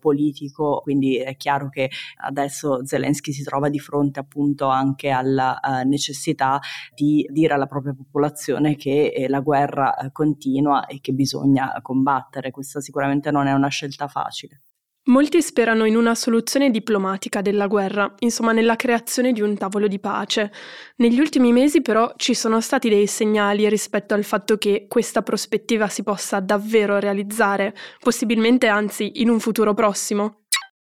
politico, 0.00 0.80
quindi 0.82 1.16
è 1.18 1.36
chiaro 1.36 1.68
che 1.68 1.90
adesso 2.22 2.84
Zelensky 2.84 3.32
si 3.32 3.42
trova 3.42 3.68
di 3.68 3.78
fronte 3.78 4.20
appunto 4.20 4.66
anche 4.68 5.10
alla 5.10 5.58
uh, 5.62 5.86
necessità 5.86 6.60
di 6.94 7.26
dire 7.30 7.54
alla 7.54 7.66
propria 7.66 7.94
popolazione 7.94 8.76
che 8.76 9.12
eh, 9.14 9.28
la 9.28 9.40
guerra 9.40 9.96
eh, 9.96 10.12
continua 10.12 10.86
e 10.86 11.00
che 11.00 11.12
bisogna 11.12 11.78
combattere. 11.82 12.50
Questa 12.50 12.80
sicuramente 12.80 13.30
non 13.30 13.46
è 13.46 13.52
una 13.52 13.68
scelta 13.68 14.08
facile. 14.08 14.65
Molti 15.08 15.40
sperano 15.40 15.84
in 15.84 15.94
una 15.94 16.16
soluzione 16.16 16.68
diplomatica 16.68 17.40
della 17.40 17.68
guerra, 17.68 18.12
insomma 18.18 18.50
nella 18.50 18.74
creazione 18.74 19.30
di 19.30 19.40
un 19.40 19.56
tavolo 19.56 19.86
di 19.86 20.00
pace. 20.00 20.50
Negli 20.96 21.20
ultimi 21.20 21.52
mesi 21.52 21.80
però 21.80 22.12
ci 22.16 22.34
sono 22.34 22.60
stati 22.60 22.88
dei 22.88 23.06
segnali 23.06 23.68
rispetto 23.68 24.14
al 24.14 24.24
fatto 24.24 24.58
che 24.58 24.86
questa 24.88 25.22
prospettiva 25.22 25.86
si 25.86 26.02
possa 26.02 26.40
davvero 26.40 26.98
realizzare, 26.98 27.72
possibilmente 28.00 28.66
anzi 28.66 29.20
in 29.20 29.28
un 29.28 29.38
futuro 29.38 29.74
prossimo. 29.74 30.45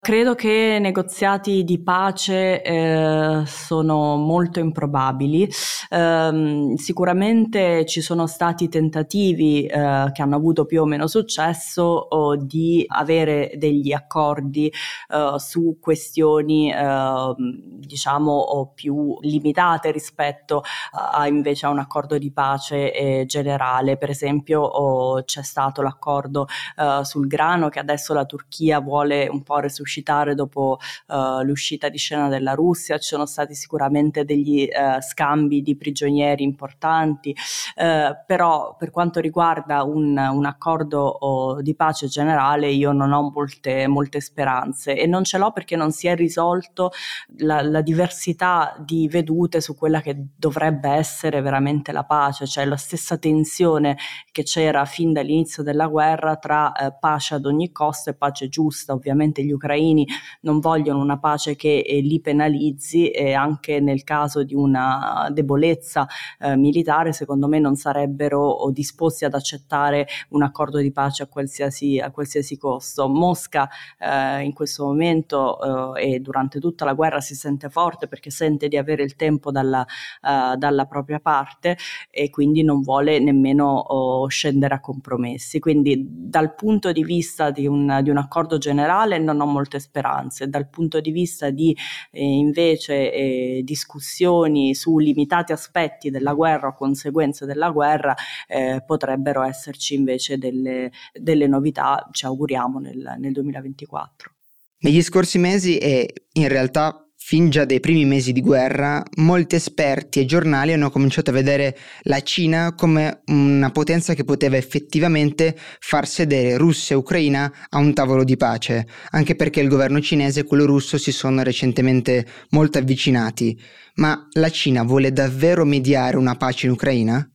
Credo 0.05 0.35
che 0.35 0.77
negoziati 0.83 1.65
di 1.65 1.83
pace 1.83 2.61
eh, 2.61 3.43
sono 3.47 4.17
molto 4.17 4.61
improbabili. 4.61 5.49
Eh, 5.89 6.75
sicuramente 6.77 7.87
ci 7.87 8.03
sono 8.03 8.27
stati 8.27 8.69
tentativi 8.69 9.65
eh, 9.65 10.11
che 10.13 10.21
hanno 10.21 10.37
avuto 10.37 10.67
più 10.67 10.83
o 10.83 10.85
meno 10.85 11.07
successo 11.07 11.83
oh, 11.83 12.37
di 12.37 12.85
avere 12.87 13.53
degli 13.57 13.95
accordi 13.95 14.67
eh, 14.67 15.39
su 15.39 15.79
questioni 15.81 16.71
ehm, 16.71 17.35
diciamo 17.79 18.73
più 18.75 19.17
limitate 19.23 19.91
rispetto 19.91 20.65
a 21.13 21.27
invece 21.29 21.65
a 21.65 21.71
un 21.71 21.79
accordo 21.79 22.19
di 22.19 22.31
pace 22.31 22.93
eh, 22.93 23.25
generale. 23.25 23.97
Per 23.97 24.11
esempio 24.11 24.61
oh, 24.61 25.25
c'è 25.25 25.43
stato 25.43 25.81
l'accordo 25.81 26.47
eh, 26.77 27.01
sul 27.05 27.27
grano 27.27 27.71
che 27.71 27.79
adesso 27.79 28.13
la 28.13 28.27
Turchia 28.27 28.81
vuole 28.81 29.29
un 29.29 29.43
po' 29.43 29.61
resuscitare 29.61 29.93
suscitare 29.95 30.35
dopo 30.35 30.79
uh, 31.09 31.43
l'uscita 31.43 31.89
di 31.89 31.99
scena 31.99 32.29
della 32.29 32.55
Russia, 32.55 32.99
ci 32.99 33.09
sono 33.09 33.27
stati 33.27 33.55
sicuramente 33.55 34.25
degli 34.25 34.69
uh, 34.69 35.01
scambi 35.01 35.63
di 35.63 35.77
prigionieri 35.77 36.43
importanti, 36.43 37.31
uh, 37.31 38.17
però 38.27 38.75
per 38.77 38.91
quanto 38.91 39.21
riguarda 39.21 39.85
un, 39.85 40.17
un 40.17 40.45
accordo 40.47 41.01
oh, 41.01 41.63
di 41.63 41.77
pace 41.77 42.09
generale 42.09 42.71
io 42.71 42.91
non 42.91 43.13
ho 43.13 43.31
molte, 43.33 43.87
molte, 43.87 44.21
speranze 44.21 44.97
e 44.97 45.07
non 45.07 45.25
ce 45.25 45.39
l'ho 45.39 45.53
perché 45.53 45.77
non 45.77 45.93
si 45.93 46.07
è 46.07 46.15
risolto 46.17 46.91
la, 47.39 47.63
la 47.63 47.81
diversità 47.81 48.75
di 48.79 49.09
vedute 49.09 49.61
su 49.61 49.77
quella 49.77 50.01
che 50.01 50.17
dovrebbe 50.37 50.89
essere 50.89 51.41
veramente 51.41 51.93
la 51.93 52.05
pace, 52.05 52.47
cioè 52.47 52.65
la 52.65 52.77
stessa 52.77 53.19
tensione 53.19 53.97
che 54.33 54.43
c'era 54.43 54.85
fin 54.85 55.13
dall'inizio 55.13 55.63
della 55.63 55.87
guerra 55.87 56.37
tra 56.37 56.73
pace 56.99 57.35
ad 57.35 57.45
ogni 57.45 57.71
costo 57.71 58.11
e 58.11 58.15
pace 58.15 58.49
giusta. 58.49 58.93
Ovviamente 58.95 59.45
gli 59.45 59.53
ucraini 59.53 59.84
ucraini 59.85 60.07
non 60.41 60.61
vogliono 60.61 61.01
una 61.01 61.19
pace 61.19 61.55
che 61.57 61.79
eh, 61.79 62.01
li 62.01 62.21
penalizzi 62.21 63.11
e 63.11 63.35
anche 63.35 63.81
nel 63.81 64.05
caso 64.05 64.43
di 64.43 64.55
una 64.55 65.29
debolezza 65.31 66.07
eh, 66.39 66.57
militare 66.57 67.13
secondo 67.13 67.47
me 67.49 67.59
non 67.59 67.77
sarebbero 67.77 68.71
disposti 68.71 69.25
ad 69.25 69.35
accettare 69.35 70.07
un 70.31 70.43
accordo 70.43 70.79
di 70.79 70.91
pace 70.93 71.25
a 71.25 71.27
qualsiasi, 71.27 71.99
a 71.99 72.11
qualsiasi 72.11 72.57
costo. 72.57 73.09
Mosca 73.09 73.69
eh, 73.99 74.43
in 74.43 74.53
questo 74.53 74.85
momento 74.85 75.95
eh, 75.95 76.15
e 76.15 76.21
durante 76.21 76.61
tutta 76.61 76.85
la 76.85 76.95
guerra 76.95 77.21
si 77.21 77.35
sente 77.35 77.69
forte 77.69 78.09
perché 78.09 78.31
sente 78.31 78.69
di 78.69 78.77
avere 78.77 79.03
il 79.03 79.17
tempo 79.17 79.51
dalla, 79.51 79.81
uh, 80.23 80.57
dalla 80.57 80.87
propria 80.87 81.21
parte 81.21 81.77
e 82.11 82.31
quindi 82.31 82.63
non 82.63 82.81
vuole 82.81 83.19
nemmeno 83.19 83.67
oh, 83.67 84.27
scendere 84.29 84.75
a 84.75 84.81
compromessi. 84.81 85.59
Quindi 85.59 86.07
dal 86.09 86.55
punto 86.55 86.93
di 86.93 87.05
vista 87.05 87.51
di 87.51 87.67
un, 87.67 88.01
di 88.03 88.11
un 88.11 88.17
accordo 88.17 88.59
generale 88.59 89.19
non 89.19 89.41
ho 89.41 89.47
molte 89.47 89.74
molte 89.75 89.79
speranze. 89.81 90.49
Dal 90.49 90.69
punto 90.69 91.01
di 91.01 91.11
vista 91.11 91.51
di 91.51 91.77
eh, 92.11 92.23
invece 92.23 93.13
eh, 93.13 93.61
discussioni 93.65 94.75
su 94.75 94.99
limitati 94.99 95.53
aspetti 95.53 96.11
della 96.11 96.35
guerra 96.35 96.69
o 96.69 96.75
conseguenze 96.75 97.47
della 97.47 97.71
guerra, 97.71 98.15
eh, 98.47 98.83
potrebbero 98.85 99.43
esserci 99.43 99.95
invece 99.95 100.39
delle, 100.39 100.91
delle, 101.13 101.47
novità, 101.47 102.09
ci 102.13 102.27
auguriamo, 102.27 102.79
nel, 102.79 103.17
nel 103.19 103.33
2024. 103.33 104.33
Negli 104.79 105.03
scorsi 105.03 105.39
mesi 105.39 105.79
e 105.79 106.27
in 106.33 106.49
realtà 106.49 107.04
fin 107.27 107.49
già 107.49 107.65
dai 107.65 107.81
primi 107.81 108.05
mesi 108.05 108.33
di 108.33 108.43
guerra, 108.43 109.03
molti 109.17 109.55
esperti 109.55 110.21
e 110.21 110.27
giornali 110.27 110.75
hanno 110.75 110.91
cominciato 110.91 111.31
a 111.31 111.33
vedere 111.33 111.75
la 112.03 112.21
Cina 112.21 112.75
come 112.75 113.23
una 113.29 113.71
potenza 113.71 114.13
che 114.13 114.25
poteva 114.25 114.59
effettivamente 114.59 115.57
far 115.81 116.07
sedere 116.07 116.59
Russia 116.59 116.95
e 116.95 116.99
Ucraina 116.99 117.51
a 117.71 117.79
un 117.79 117.95
tavolo 117.95 118.25
di 118.25 118.37
pace, 118.37 118.87
anche 119.13 119.37
perché 119.37 119.61
il 119.61 119.69
governo 119.69 120.03
cinese 120.03 120.41
e 120.41 120.45
quello 120.45 120.67
russo 120.67 120.99
si 120.99 121.13
sono 121.13 121.43
recentemente 121.43 122.27
molto 122.51 122.77
avvicinati. 122.77 123.59
Ma 123.95 124.29
la 124.33 124.51
Cina 124.51 124.83
vuole 124.83 125.11
davvero 125.11 125.65
mediare 125.65 126.19
una 126.19 126.35
pace 126.35 126.67
in 126.67 126.73
Ucraina? 126.73 127.27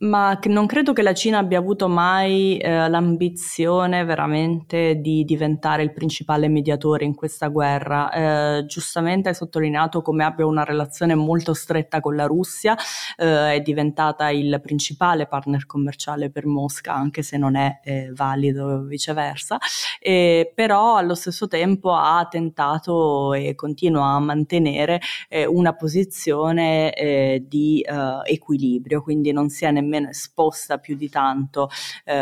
Ma 0.00 0.38
non 0.44 0.64
credo 0.64 0.94
che 0.94 1.02
la 1.02 1.12
Cina 1.12 1.38
abbia 1.38 1.58
avuto 1.58 1.86
mai 1.86 2.56
eh, 2.56 2.88
l'ambizione 2.88 4.02
veramente 4.04 4.96
di 4.96 5.24
diventare 5.24 5.82
il 5.82 5.92
principale 5.92 6.48
mediatore 6.48 7.04
in 7.04 7.14
questa 7.14 7.48
guerra. 7.48 8.10
Eh, 8.10 8.64
giustamente 8.64 9.28
hai 9.28 9.34
sottolineato 9.34 10.00
come 10.00 10.24
abbia 10.24 10.46
una 10.46 10.64
relazione 10.64 11.14
molto 11.14 11.52
stretta 11.52 12.00
con 12.00 12.16
la 12.16 12.24
Russia, 12.24 12.74
eh, 13.18 13.56
è 13.56 13.60
diventata 13.60 14.30
il 14.30 14.58
principale 14.62 15.26
partner 15.26 15.66
commerciale 15.66 16.30
per 16.30 16.46
Mosca, 16.46 16.94
anche 16.94 17.22
se 17.22 17.36
non 17.36 17.54
è 17.54 17.80
eh, 17.84 18.10
valido 18.14 18.82
viceversa, 18.84 19.58
però 20.54 20.96
allo 20.96 21.14
stesso 21.14 21.46
tempo 21.46 21.92
ha 21.92 22.26
tentato 22.30 23.34
e 23.34 23.54
continua 23.54 24.14
a 24.14 24.18
mantenere 24.20 24.98
eh, 25.28 25.44
una 25.44 25.74
posizione 25.74 26.94
eh, 26.94 27.44
di 27.46 27.84
equilibrio, 28.24 29.02
quindi 29.02 29.32
non 29.32 29.48
si 29.50 29.64
è 29.64 29.70
nemmeno 29.70 29.89
nemmeno 29.90 30.08
esposta 30.08 30.78
più 30.78 30.96
di 30.96 31.08
tanto 31.08 31.68
eh, 32.04 32.14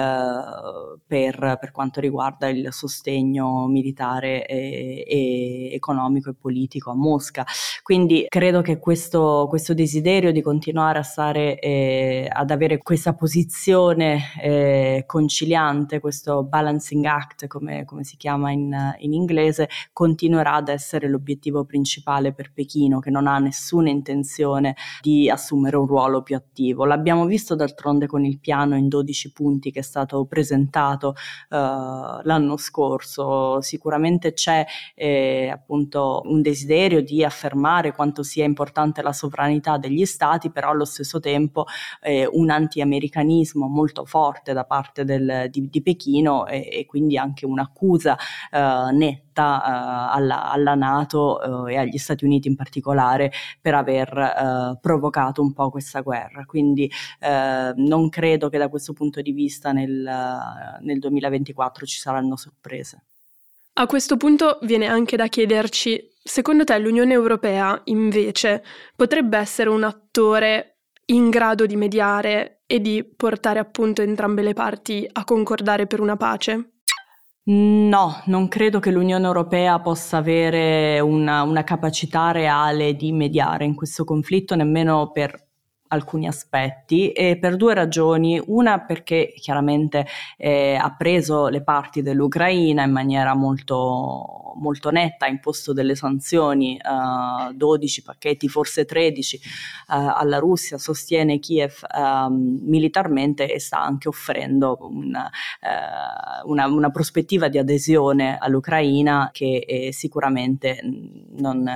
per, 1.06 1.58
per, 1.60 1.70
quanto 1.70 2.00
riguarda 2.00 2.48
il 2.48 2.68
sostegno 2.72 3.66
militare 3.66 4.46
e, 4.46 5.04
e, 5.06 5.74
economico 5.74 6.30
e 6.30 6.34
politico 6.34 6.90
a 6.90 6.94
Mosca. 6.94 7.44
Quindi 7.82 8.24
credo 8.28 8.62
che 8.62 8.78
questo, 8.78 9.46
questo 9.48 9.74
desiderio 9.74 10.32
di 10.32 10.40
continuare 10.40 10.98
a 10.98 11.02
stare 11.02 11.58
eh, 11.58 12.28
ad 12.30 12.50
avere 12.50 12.78
questa 12.78 13.12
posizione 13.12 14.32
eh, 14.40 15.04
conciliante, 15.06 16.00
questo 16.00 16.42
balancing 16.42 17.04
act 17.04 17.46
come, 17.46 17.84
come 17.84 18.04
si 18.04 18.16
chiama 18.16 18.50
in, 18.50 18.94
in 18.98 19.12
inglese, 19.12 19.68
continuerà 19.92 20.54
ad 20.54 20.68
essere 20.68 21.08
l'obiettivo 21.08 21.64
principale 21.64 22.32
per 22.32 22.52
Pechino 22.52 23.00
che 23.00 23.10
non 23.10 23.26
ha 23.26 23.38
nessuna 23.38 23.90
intenzione 23.90 24.74
di 25.02 25.28
assumere 25.28 25.76
un 25.76 25.86
ruolo 25.86 26.22
più 26.22 26.36
attivo. 26.36 26.84
L'abbiamo 26.84 27.26
visto 27.26 27.54
d'altronde 27.58 28.06
con 28.06 28.24
il 28.24 28.38
piano 28.38 28.76
in 28.76 28.88
12 28.88 29.32
punti 29.32 29.70
che 29.70 29.80
è 29.80 29.82
stato 29.82 30.24
presentato 30.24 31.08
uh, 31.08 31.56
l'anno 32.22 32.56
scorso. 32.56 33.60
Sicuramente 33.60 34.32
c'è 34.32 34.64
eh, 34.94 35.50
appunto 35.52 36.22
un 36.24 36.40
desiderio 36.40 37.02
di 37.02 37.22
affermare 37.22 37.92
quanto 37.92 38.22
sia 38.22 38.44
importante 38.44 39.02
la 39.02 39.12
sovranità 39.12 39.76
degli 39.76 40.06
stati, 40.06 40.50
però 40.50 40.70
allo 40.70 40.86
stesso 40.86 41.20
tempo 41.20 41.66
eh, 42.00 42.26
un 42.30 42.48
anti-americanismo 42.48 43.66
molto 43.66 44.06
forte 44.06 44.54
da 44.54 44.64
parte 44.64 45.04
del, 45.04 45.48
di, 45.50 45.68
di, 45.68 45.82
Pechino 45.82 46.46
e, 46.46 46.68
e, 46.70 46.86
quindi 46.86 47.18
anche 47.18 47.44
un'accusa 47.44 48.16
uh, 48.52 48.96
netta 48.96 49.27
uh, 49.42 50.14
alla, 50.14 50.50
alla, 50.50 50.74
Nato 50.74 51.38
uh, 51.42 51.68
e 51.68 51.76
agli 51.76 51.98
Stati 51.98 52.24
Uniti 52.24 52.48
in 52.48 52.56
particolare 52.56 53.32
per 53.60 53.74
aver 53.74 54.12
uh, 54.12 54.78
provocato 54.80 55.42
un 55.42 55.52
po' 55.52 55.70
questa 55.70 56.00
guerra. 56.00 56.44
Quindi 56.44 56.90
non 57.20 58.08
credo 58.08 58.48
che 58.48 58.58
da 58.58 58.68
questo 58.68 58.92
punto 58.92 59.20
di 59.20 59.32
vista 59.32 59.72
nel, 59.72 59.90
nel 60.80 60.98
2024 60.98 61.86
ci 61.86 61.98
saranno 61.98 62.36
sorprese. 62.36 63.04
A 63.74 63.86
questo 63.86 64.16
punto 64.16 64.58
viene 64.62 64.86
anche 64.86 65.16
da 65.16 65.28
chiederci, 65.28 66.08
secondo 66.22 66.64
te 66.64 66.76
l'Unione 66.78 67.12
Europea 67.12 67.80
invece 67.84 68.64
potrebbe 68.96 69.38
essere 69.38 69.70
un 69.70 69.84
attore 69.84 70.78
in 71.06 71.30
grado 71.30 71.64
di 71.64 71.76
mediare 71.76 72.62
e 72.66 72.80
di 72.80 73.04
portare 73.04 73.58
appunto 73.58 74.02
entrambe 74.02 74.42
le 74.42 74.52
parti 74.52 75.08
a 75.10 75.24
concordare 75.24 75.86
per 75.86 76.00
una 76.00 76.16
pace? 76.16 76.77
No, 77.50 78.22
non 78.26 78.46
credo 78.46 78.78
che 78.78 78.90
l'Unione 78.90 79.24
Europea 79.24 79.80
possa 79.80 80.18
avere 80.18 81.00
una, 81.00 81.42
una 81.42 81.64
capacità 81.64 82.30
reale 82.30 82.94
di 82.94 83.10
mediare 83.10 83.64
in 83.64 83.74
questo 83.74 84.04
conflitto, 84.04 84.54
nemmeno 84.54 85.10
per 85.10 85.47
alcuni 85.88 86.26
aspetti 86.26 87.12
e 87.12 87.38
per 87.38 87.56
due 87.56 87.74
ragioni. 87.74 88.40
Una 88.46 88.80
perché 88.80 89.32
chiaramente 89.36 90.06
eh, 90.36 90.76
ha 90.80 90.94
preso 90.96 91.48
le 91.48 91.62
parti 91.62 92.02
dell'Ucraina 92.02 92.84
in 92.84 92.92
maniera 92.92 93.34
molto, 93.34 94.52
molto 94.56 94.90
netta, 94.90 95.26
ha 95.26 95.28
imposto 95.28 95.72
delle 95.72 95.94
sanzioni, 95.94 96.76
eh, 96.76 97.54
12 97.54 98.02
pacchetti, 98.02 98.48
forse 98.48 98.84
13 98.84 99.36
eh, 99.36 99.40
alla 99.86 100.38
Russia, 100.38 100.78
sostiene 100.78 101.38
Kiev 101.38 101.84
ehm, 101.94 102.60
militarmente 102.62 103.52
e 103.52 103.60
sta 103.60 103.80
anche 103.82 104.08
offrendo 104.08 104.78
una, 104.80 105.30
eh, 105.60 106.42
una, 106.44 106.66
una, 106.66 106.90
prospettiva 106.90 107.48
di 107.48 107.58
adesione 107.58 108.38
all'Ucraina 108.38 109.30
che 109.32 109.64
eh, 109.66 109.92
sicuramente 109.92 110.80
non 111.36 111.68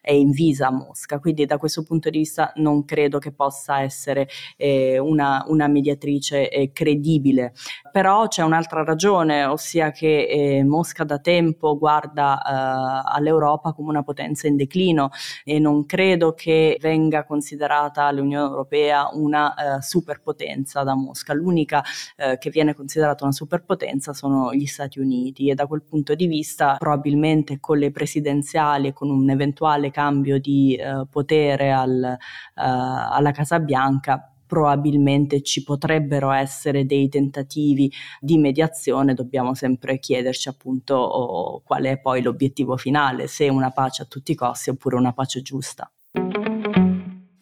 è 0.00 0.12
invisa 0.12 0.68
a 0.68 0.72
Mosca. 0.72 1.18
Quindi 1.18 1.46
da 1.46 1.58
questo 1.58 1.82
punto 1.82 2.08
di 2.10 2.18
vista 2.18 2.52
non 2.56 2.84
credo 2.84 3.18
che 3.18 3.32
possa 3.32 3.59
possa 3.60 3.82
essere 3.82 4.28
eh, 4.56 4.98
una, 4.98 5.44
una, 5.48 5.68
mediatrice 5.68 6.48
eh, 6.48 6.72
credibile. 6.72 7.52
Però 7.92 8.26
c'è 8.26 8.42
un'altra 8.42 8.82
ragione, 8.82 9.44
ossia 9.44 9.90
che 9.90 10.26
eh, 10.26 10.64
Mosca 10.64 11.04
da 11.04 11.18
tempo 11.18 11.76
guarda 11.76 12.40
eh, 12.40 13.12
all'Europa 13.16 13.72
come 13.72 13.90
una 13.90 14.02
potenza 14.02 14.46
in 14.46 14.56
declino 14.56 15.10
e 15.44 15.58
non 15.58 15.84
credo 15.84 16.32
che 16.32 16.78
venga 16.80 17.24
considerata 17.24 18.10
l'Unione 18.10 18.48
Europea 18.48 19.10
una 19.12 19.54
eh, 19.54 19.82
superpotenza 19.82 20.82
da 20.82 20.94
Mosca. 20.94 21.34
L'unica 21.34 21.82
eh, 22.16 22.38
che 22.38 22.50
viene 22.50 22.74
considerata 22.74 23.24
una 23.24 23.32
superpotenza 23.32 24.14
sono 24.14 24.54
gli 24.54 24.66
Stati 24.66 24.98
Uniti 24.98 25.50
e 25.50 25.54
da 25.54 25.66
quel 25.66 25.82
punto 25.82 26.14
di 26.14 26.26
vista 26.26 26.76
probabilmente 26.78 27.58
con 27.60 27.78
le 27.78 27.90
presidenziali 27.90 28.88
e 28.88 28.92
con 28.92 29.10
un 29.10 29.28
eventuale 29.28 29.90
cambio 29.90 30.38
di 30.38 30.78
potere 31.10 31.72
al, 31.72 32.16
alla 32.54 33.32
Casa 33.32 33.49
Casa 33.50 33.58
Bianca 33.58 34.32
probabilmente 34.46 35.42
ci 35.42 35.64
potrebbero 35.64 36.30
essere 36.30 36.86
dei 36.86 37.08
tentativi 37.08 37.90
di 38.20 38.38
mediazione, 38.38 39.14
dobbiamo 39.14 39.54
sempre 39.54 39.98
chiederci 39.98 40.48
appunto 40.48 40.94
oh, 40.94 41.60
qual 41.62 41.82
è 41.84 41.98
poi 42.00 42.22
l'obiettivo 42.22 42.76
finale, 42.76 43.26
se 43.26 43.48
una 43.48 43.70
pace 43.72 44.02
a 44.02 44.06
tutti 44.06 44.32
i 44.32 44.36
costi 44.36 44.70
oppure 44.70 44.94
una 44.94 45.12
pace 45.12 45.42
giusta. 45.42 45.90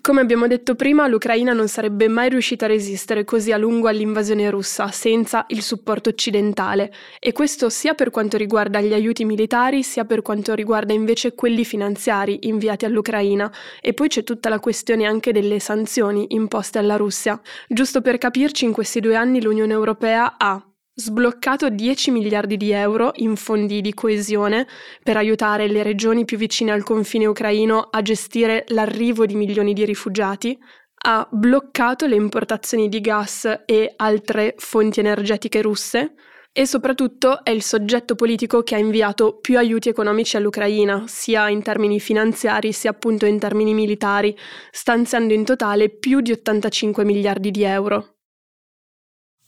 Come 0.09 0.23
abbiamo 0.23 0.47
detto 0.47 0.75
prima, 0.75 1.07
l'Ucraina 1.07 1.53
non 1.53 1.69
sarebbe 1.69 2.09
mai 2.09 2.31
riuscita 2.31 2.65
a 2.65 2.69
resistere 2.69 3.27
così 3.27 3.53
a 3.53 3.59
lungo 3.59 3.89
all'invasione 3.89 4.49
russa 4.49 4.91
senza 4.91 5.45
il 5.49 5.61
supporto 5.61 6.09
occidentale 6.09 6.91
e 7.21 7.33
questo 7.33 7.69
sia 7.69 7.93
per 7.93 8.09
quanto 8.09 8.39
riguarda 8.39 8.81
gli 8.81 8.95
aiuti 8.95 9.27
militari 9.27 9.83
sia 9.83 10.07
per 10.07 10.23
quanto 10.23 10.55
riguarda 10.55 10.95
invece 10.95 11.35
quelli 11.35 11.63
finanziari 11.63 12.39
inviati 12.49 12.87
all'Ucraina 12.87 13.53
e 13.83 13.93
poi 13.93 14.09
c'è 14.09 14.25
tutta 14.25 14.49
la 14.49 14.61
questione 14.61 15.05
anche 15.05 15.31
delle 15.31 15.61
sanzioni 15.61 16.29
imposte 16.31 16.79
alla 16.79 16.97
Russia. 16.97 17.39
Giusto 17.69 18.01
per 18.01 18.17
capirci, 18.17 18.65
in 18.65 18.73
questi 18.73 19.01
due 19.01 19.15
anni 19.15 19.43
l'Unione 19.43 19.75
Europea 19.75 20.37
ha 20.39 20.68
sbloccato 21.01 21.71
10 21.71 22.11
miliardi 22.11 22.57
di 22.57 22.73
euro 22.73 23.13
in 23.17 23.37
fondi 23.37 23.81
di 23.81 23.95
coesione 23.95 24.67
per 25.01 25.17
aiutare 25.17 25.69
le 25.69 25.85
regioni 25.85 26.25
più 26.25 26.37
vicine 26.37 26.73
al 26.73 26.83
confine 26.83 27.27
ucraino 27.27 27.87
a 27.89 28.03
gestire 28.03 28.65
l'arrivo 28.69 29.25
di 29.25 29.37
milioni 29.37 29.75
di 29.75 29.85
rifugiati, 29.85 30.59
ha 31.05 31.29
bloccato 31.31 32.07
le 32.07 32.17
importazioni 32.17 32.89
di 32.89 33.01
gas 33.01 33.63
e 33.65 33.93
altre 33.95 34.57
fonti 34.59 34.99
energetiche 34.99 35.63
russe 35.63 36.15
e 36.53 36.67
soprattutto 36.67 37.45
è 37.45 37.51
il 37.51 37.63
soggetto 37.63 38.17
politico 38.17 38.65
che 38.65 38.75
ha 38.75 38.79
inviato 38.79 39.39
più 39.39 39.57
aiuti 39.57 39.89
economici 39.89 40.37
all'Ucraina, 40.37 41.05
sia 41.07 41.49
in 41.49 41.63
termini 41.63 42.01
finanziari 42.01 42.73
sia 42.73 42.91
appunto 42.91 43.25
in 43.25 43.39
termini 43.39 43.73
militari, 43.73 44.37
stanziando 44.73 45.33
in 45.33 45.45
totale 45.45 45.91
più 45.91 46.21
di 46.21 46.33
85 46.33 47.05
miliardi 47.05 47.53
di 47.53 47.63
euro. 47.63 48.18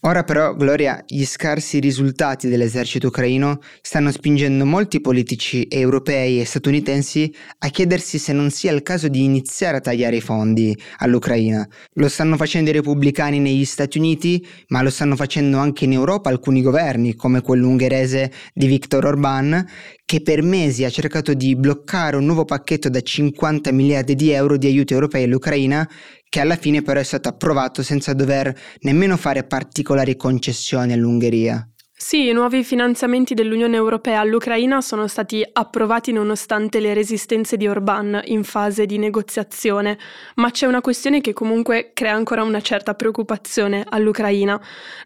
Ora 0.03 0.25
però, 0.25 0.55
Gloria, 0.55 1.05
gli 1.07 1.27
scarsi 1.27 1.79
risultati 1.79 2.49
dell'esercito 2.49 3.09
ucraino 3.09 3.61
stanno 3.83 4.11
spingendo 4.11 4.65
molti 4.65 5.03
politici 5.03 5.67
europei 5.69 6.41
e 6.41 6.47
statunitensi 6.47 7.31
a 7.59 7.69
chiedersi 7.69 8.17
se 8.17 8.33
non 8.33 8.49
sia 8.49 8.73
il 8.73 8.83
caso 8.83 9.09
di 9.09 9.23
iniziare 9.25 9.77
a 9.77 9.81
tagliare 9.81 10.17
i 10.17 10.23
fondi 10.23 10.75
all'Ucraina. 11.01 11.69
Lo 11.97 12.09
stanno 12.09 12.39
facendo 12.39 12.71
i 12.71 12.73
repubblicani 12.73 13.41
negli 13.41 13.67
Stati 13.67 13.99
Uniti, 13.99 14.43
ma 14.69 14.81
lo 14.81 14.89
stanno 14.89 15.17
facendo 15.17 15.59
anche 15.59 15.85
in 15.85 15.93
Europa 15.93 16.31
alcuni 16.31 16.63
governi, 16.63 17.15
come 17.15 17.43
quello 17.43 17.69
ungherese 17.69 18.33
di 18.55 18.69
Viktor 18.69 19.05
Orban, 19.05 19.67
che 20.11 20.23
per 20.23 20.43
mesi 20.43 20.83
ha 20.83 20.91
cercato 20.91 21.35
di 21.35 21.55
bloccare 21.55 22.17
un 22.17 22.25
nuovo 22.25 22.45
pacchetto 22.45 22.89
da 22.89 23.01
50 23.01 23.71
miliardi 23.71 24.17
di 24.17 24.31
euro 24.31 24.57
di 24.57 24.67
aiuti 24.67 24.93
europei 24.93 25.23
all'Ucraina 25.23 25.89
che 26.29 26.41
alla 26.41 26.57
fine 26.57 26.83
però 26.83 26.99
è 26.99 27.05
stato 27.05 27.29
approvato 27.29 27.85
senza 27.85 28.13
dover 28.13 28.53
nemmeno 28.81 29.17
fare 29.17 29.45
particolari 29.45 30.17
concessioni 30.17 30.93
all'Ungheria. 30.93 31.65
Sì, 32.03 32.29
i 32.29 32.33
nuovi 32.33 32.65
finanziamenti 32.65 33.35
dell'Unione 33.35 33.77
Europea 33.77 34.21
all'Ucraina 34.21 34.81
sono 34.81 35.07
stati 35.07 35.47
approvati 35.53 36.13
nonostante 36.13 36.81
le 36.81 36.95
resistenze 36.95 37.59
di 37.59 37.69
Orbán 37.69 38.23
in 38.25 38.43
fase 38.43 38.87
di 38.87 38.97
negoziazione, 38.97 39.99
ma 40.37 40.51
c'è 40.51 40.67
una 40.67 40.81
questione 40.81 41.21
che 41.21 41.35
comunque 41.35 41.91
crea 41.93 42.15
ancora 42.15 42.43
una 42.43 42.63
certa 42.63 42.95
preoccupazione 42.95 43.85
all'Ucraina, 43.87 44.59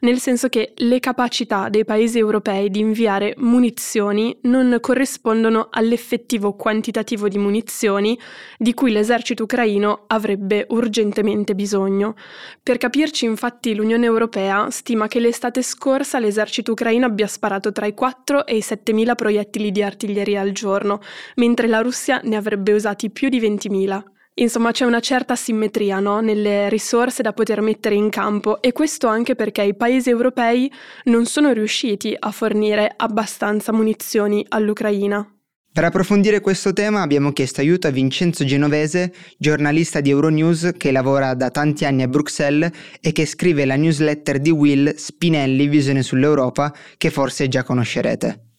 nel 0.03 0.21
senso 0.21 0.49
che 0.49 0.73
le 0.77 1.01
capacità 1.01 1.69
dei 1.69 1.85
paesi 1.85 2.19
europei 2.19 2.71
di 2.71 2.79
inviare 2.79 3.35
munizioni 3.39 4.39
non 4.43 4.79
corrispondono 4.81 5.67
all'effettivo 5.73 6.55
quantitativo 6.55 7.27
di 7.27 7.39
munizioni 7.39 8.17
di 8.57 8.73
cui 8.73 8.93
l'esercito 8.93 9.43
ucraino 9.43 10.05
avrebbe 10.07 10.65
urgentemente 10.69 11.57
bisogno. 11.57 12.15
Per 12.63 12.79
capirci, 12.79 13.25
infatti, 13.25 13.75
l'Unione 13.75 14.07
Europea 14.07 14.71
stima 14.71 15.09
che 15.09 15.19
l'estate 15.19 15.61
scorsa 15.61 16.21
l'esercito 16.21 16.71
ucraino 16.71 16.83
l'Ucraina 16.85 17.07
abbia 17.07 17.27
sparato 17.27 17.73
tra 17.73 17.87
i 17.87 17.95
4 17.95 18.45
e 18.45 18.57
i 18.57 18.61
7.000 18.61 19.15
proiettili 19.15 19.71
di 19.71 19.83
artiglieria 19.83 20.43
al 20.43 20.53
giorno, 20.53 21.01
mentre 21.37 21.67
la 21.67 21.81
Russia 21.81 22.21
ne 22.25 22.37
avrebbe 22.37 22.75
usati 22.75 23.09
più 23.09 23.31
di 23.31 23.41
20.000. 23.41 24.03
Insomma, 24.35 24.71
c'è 24.71 24.85
una 24.85 25.01
certa 25.01 25.33
asimmetria 25.33 25.99
no? 26.01 26.21
nelle 26.21 26.69
risorse 26.69 27.23
da 27.23 27.33
poter 27.33 27.63
mettere 27.63 27.95
in 27.95 28.11
campo 28.11 28.61
e 28.61 28.73
questo 28.73 29.07
anche 29.07 29.35
perché 29.35 29.63
i 29.63 29.75
paesi 29.75 30.11
europei 30.11 30.71
non 31.05 31.25
sono 31.25 31.53
riusciti 31.53 32.15
a 32.19 32.31
fornire 32.31 32.93
abbastanza 32.95 33.73
munizioni 33.73 34.45
all'Ucraina. 34.51 35.34
Per 35.75 35.83
approfondire 35.83 36.39
questo 36.39 36.73
tema 36.73 37.03
abbiamo 37.03 37.33
chiesto 37.33 37.61
aiuto 37.61 37.89
a 37.89 37.91
Vincenzo 37.91 38.45
Genovese, 38.45 39.13
giornalista 39.37 40.01
di 40.01 40.11
Euronews 40.11 40.75
che 40.77 40.93
lavora 40.93 41.35
da 41.35 41.51
tanti 41.51 41.85
anni 41.85 42.03
a 42.03 42.07
Bruxelles 42.07 42.71
e 43.01 43.11
che 43.11 43.27
scrive 43.27 43.65
la 43.65 43.75
newsletter 43.75 44.39
di 44.39 44.51
Will 44.51 44.95
Spinelli 44.95 45.67
Visione 45.67 46.05
sull'Europa 46.05 46.73
che 46.97 47.11
forse 47.11 47.49
già 47.49 47.65
conoscerete. 47.65 48.54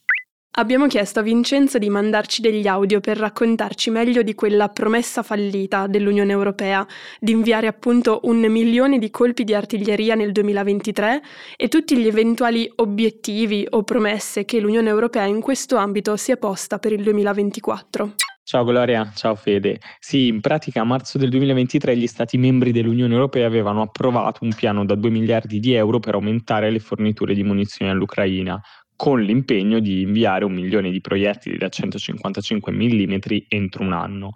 Abbiamo 0.58 0.88
chiesto 0.88 1.20
a 1.20 1.22
Vincenzo 1.22 1.78
di 1.78 1.89
mandarci 1.89 2.41
degli 2.41 2.65
audio 2.65 3.02
per 3.02 3.18
raccontarci 3.18 3.89
meglio 3.89 4.22
di 4.22 4.36
quella 4.36 4.70
promessa 4.70 5.22
fallita 5.22 5.86
dell'Unione 5.88 6.32
Europea 6.32 6.88
di 7.20 7.34
inviare 7.34 7.68
appunto 7.68 8.22
un 8.24 8.39
milione 8.39 8.98
di 8.98 9.10
colpi 9.10 9.44
di 9.44 9.54
artiglieria 9.54 10.15
nel 10.15 10.32
2023 10.32 11.22
e 11.58 11.68
tutti 11.68 11.98
gli 11.98 12.08
eventuali 12.08 12.72
obiettivi 12.76 13.68
o 13.70 13.84
promesse 13.84 14.46
che 14.46 14.62
l'Unione 14.62 14.88
Europea 14.88 15.26
in 15.26 15.41
questo 15.41 15.76
ambito 15.76 16.15
si 16.15 16.32
è 16.32 16.38
posta 16.38 16.80
per 16.80 16.94
il 16.94 17.04
2024. 17.04 18.13
Ciao 18.41 18.63
Gloria, 18.63 19.12
ciao 19.13 19.36
Fede. 19.36 19.80
Sì, 20.00 20.28
in 20.28 20.39
pratica 20.39 20.82
a 20.82 20.84
marzo 20.86 21.18
del 21.18 21.32
2023 21.32 21.98
gli 21.98 22.08
Stati 22.08 22.38
membri 22.38 22.72
dell'Unione 22.72 23.13
Europea 23.13 23.48
avevano 23.48 23.82
approvato 23.82 24.46
un 24.46 24.54
piano 24.54 24.86
da 24.86 24.96
2 24.96 25.10
miliardi 25.10 25.60
di 25.60 25.74
euro 25.74 26.00
per 26.00 26.13
aumentare 26.13 26.70
le 26.70 26.80
forniture 26.80 27.34
di 27.34 27.44
munizioni 27.44 27.91
all'Ucraina, 27.91 28.62
con 28.96 29.22
l'impegno 29.22 29.80
di 29.80 30.02
inviare 30.02 30.46
un 30.46 30.54
milione 30.54 30.92
di 30.92 31.02
proiettili 31.02 31.58
da 31.58 31.70
155 31.70 32.72
mm 32.72 33.16
entro 33.48 33.84
un 33.84 33.94
anno. 33.94 34.34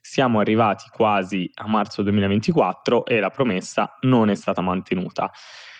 Siamo 0.00 0.40
arrivati 0.40 0.84
quasi 0.90 1.50
a 1.54 1.66
marzo 1.66 2.02
2024 2.02 3.06
e 3.06 3.20
la 3.20 3.30
promessa 3.30 3.96
non 4.02 4.28
è 4.28 4.34
stata 4.34 4.60
mantenuta. 4.60 5.30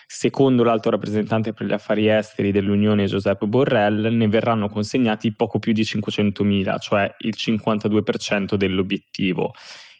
Secondo 0.07 0.63
l'alto 0.63 0.89
rappresentante 0.89 1.53
per 1.53 1.65
gli 1.65 1.73
affari 1.73 2.07
esteri 2.07 2.51
dell'Unione 2.51 3.05
Giuseppe 3.05 3.47
Borrell, 3.47 4.07
ne 4.15 4.27
verranno 4.27 4.69
consegnati 4.69 5.33
poco 5.33 5.57
più 5.59 5.73
di 5.73 5.81
500.000, 5.81 6.79
cioè 6.79 7.15
il 7.19 7.33
52% 7.35 8.55
dell'obiettivo. 8.55 9.53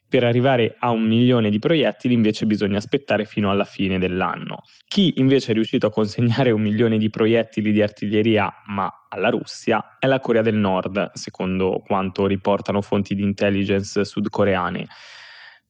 Per 0.07 0.23
arrivare 0.23 0.75
a 0.79 0.91
un 0.91 1.01
milione 1.01 1.49
di 1.49 1.59
proiettili 1.59 2.13
invece 2.13 2.45
bisogna 2.45 2.77
aspettare 2.77 3.25
fino 3.25 3.49
alla 3.49 3.65
fine 3.65 3.97
dell'anno. 3.97 4.61
Chi 4.87 5.13
invece 5.17 5.51
è 5.51 5.53
riuscito 5.53 5.87
a 5.87 5.91
consegnare 5.91 6.51
un 6.51 6.61
milione 6.61 6.97
di 6.97 7.09
proiettili 7.09 7.71
di 7.71 7.81
artiglieria 7.81 8.53
ma 8.67 9.07
alla 9.09 9.29
Russia 9.29 9.97
è 9.99 10.07
la 10.07 10.19
Corea 10.19 10.41
del 10.41 10.55
Nord, 10.55 11.11
secondo 11.13 11.81
quanto 11.85 12.27
riportano 12.27 12.81
fonti 12.81 13.15
di 13.15 13.23
intelligence 13.23 14.05
sudcoreane. 14.05 14.87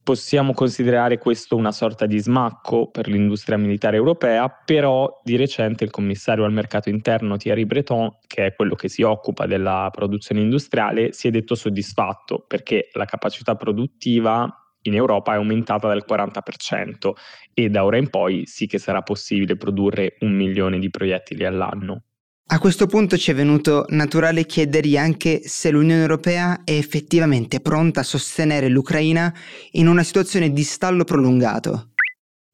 Possiamo 0.06 0.52
considerare 0.52 1.18
questo 1.18 1.56
una 1.56 1.72
sorta 1.72 2.06
di 2.06 2.20
smacco 2.20 2.88
per 2.92 3.08
l'industria 3.08 3.56
militare 3.56 3.96
europea, 3.96 4.48
però 4.48 5.20
di 5.24 5.34
recente 5.34 5.82
il 5.82 5.90
commissario 5.90 6.44
al 6.44 6.52
mercato 6.52 6.90
interno 6.90 7.36
Thierry 7.36 7.64
Breton, 7.64 8.18
che 8.28 8.46
è 8.46 8.54
quello 8.54 8.76
che 8.76 8.88
si 8.88 9.02
occupa 9.02 9.46
della 9.46 9.88
produzione 9.90 10.42
industriale, 10.42 11.12
si 11.12 11.26
è 11.26 11.32
detto 11.32 11.56
soddisfatto 11.56 12.44
perché 12.46 12.88
la 12.92 13.04
capacità 13.04 13.56
produttiva 13.56 14.48
in 14.82 14.94
Europa 14.94 15.32
è 15.32 15.38
aumentata 15.38 15.88
del 15.88 16.04
40% 16.08 17.10
e 17.52 17.68
da 17.68 17.84
ora 17.84 17.96
in 17.96 18.08
poi 18.08 18.46
sì 18.46 18.68
che 18.68 18.78
sarà 18.78 19.02
possibile 19.02 19.56
produrre 19.56 20.18
un 20.20 20.30
milione 20.30 20.78
di 20.78 20.88
proiettili 20.88 21.44
all'anno. 21.44 22.02
A 22.48 22.60
questo 22.60 22.86
punto 22.86 23.16
ci 23.16 23.32
è 23.32 23.34
venuto 23.34 23.86
naturale 23.88 24.46
chiedergli 24.46 24.96
anche 24.96 25.40
se 25.42 25.72
l'Unione 25.72 26.00
Europea 26.00 26.62
è 26.62 26.70
effettivamente 26.70 27.58
pronta 27.58 28.00
a 28.00 28.04
sostenere 28.04 28.68
l'Ucraina 28.68 29.34
in 29.72 29.88
una 29.88 30.04
situazione 30.04 30.52
di 30.52 30.62
stallo 30.62 31.02
prolungato. 31.02 31.90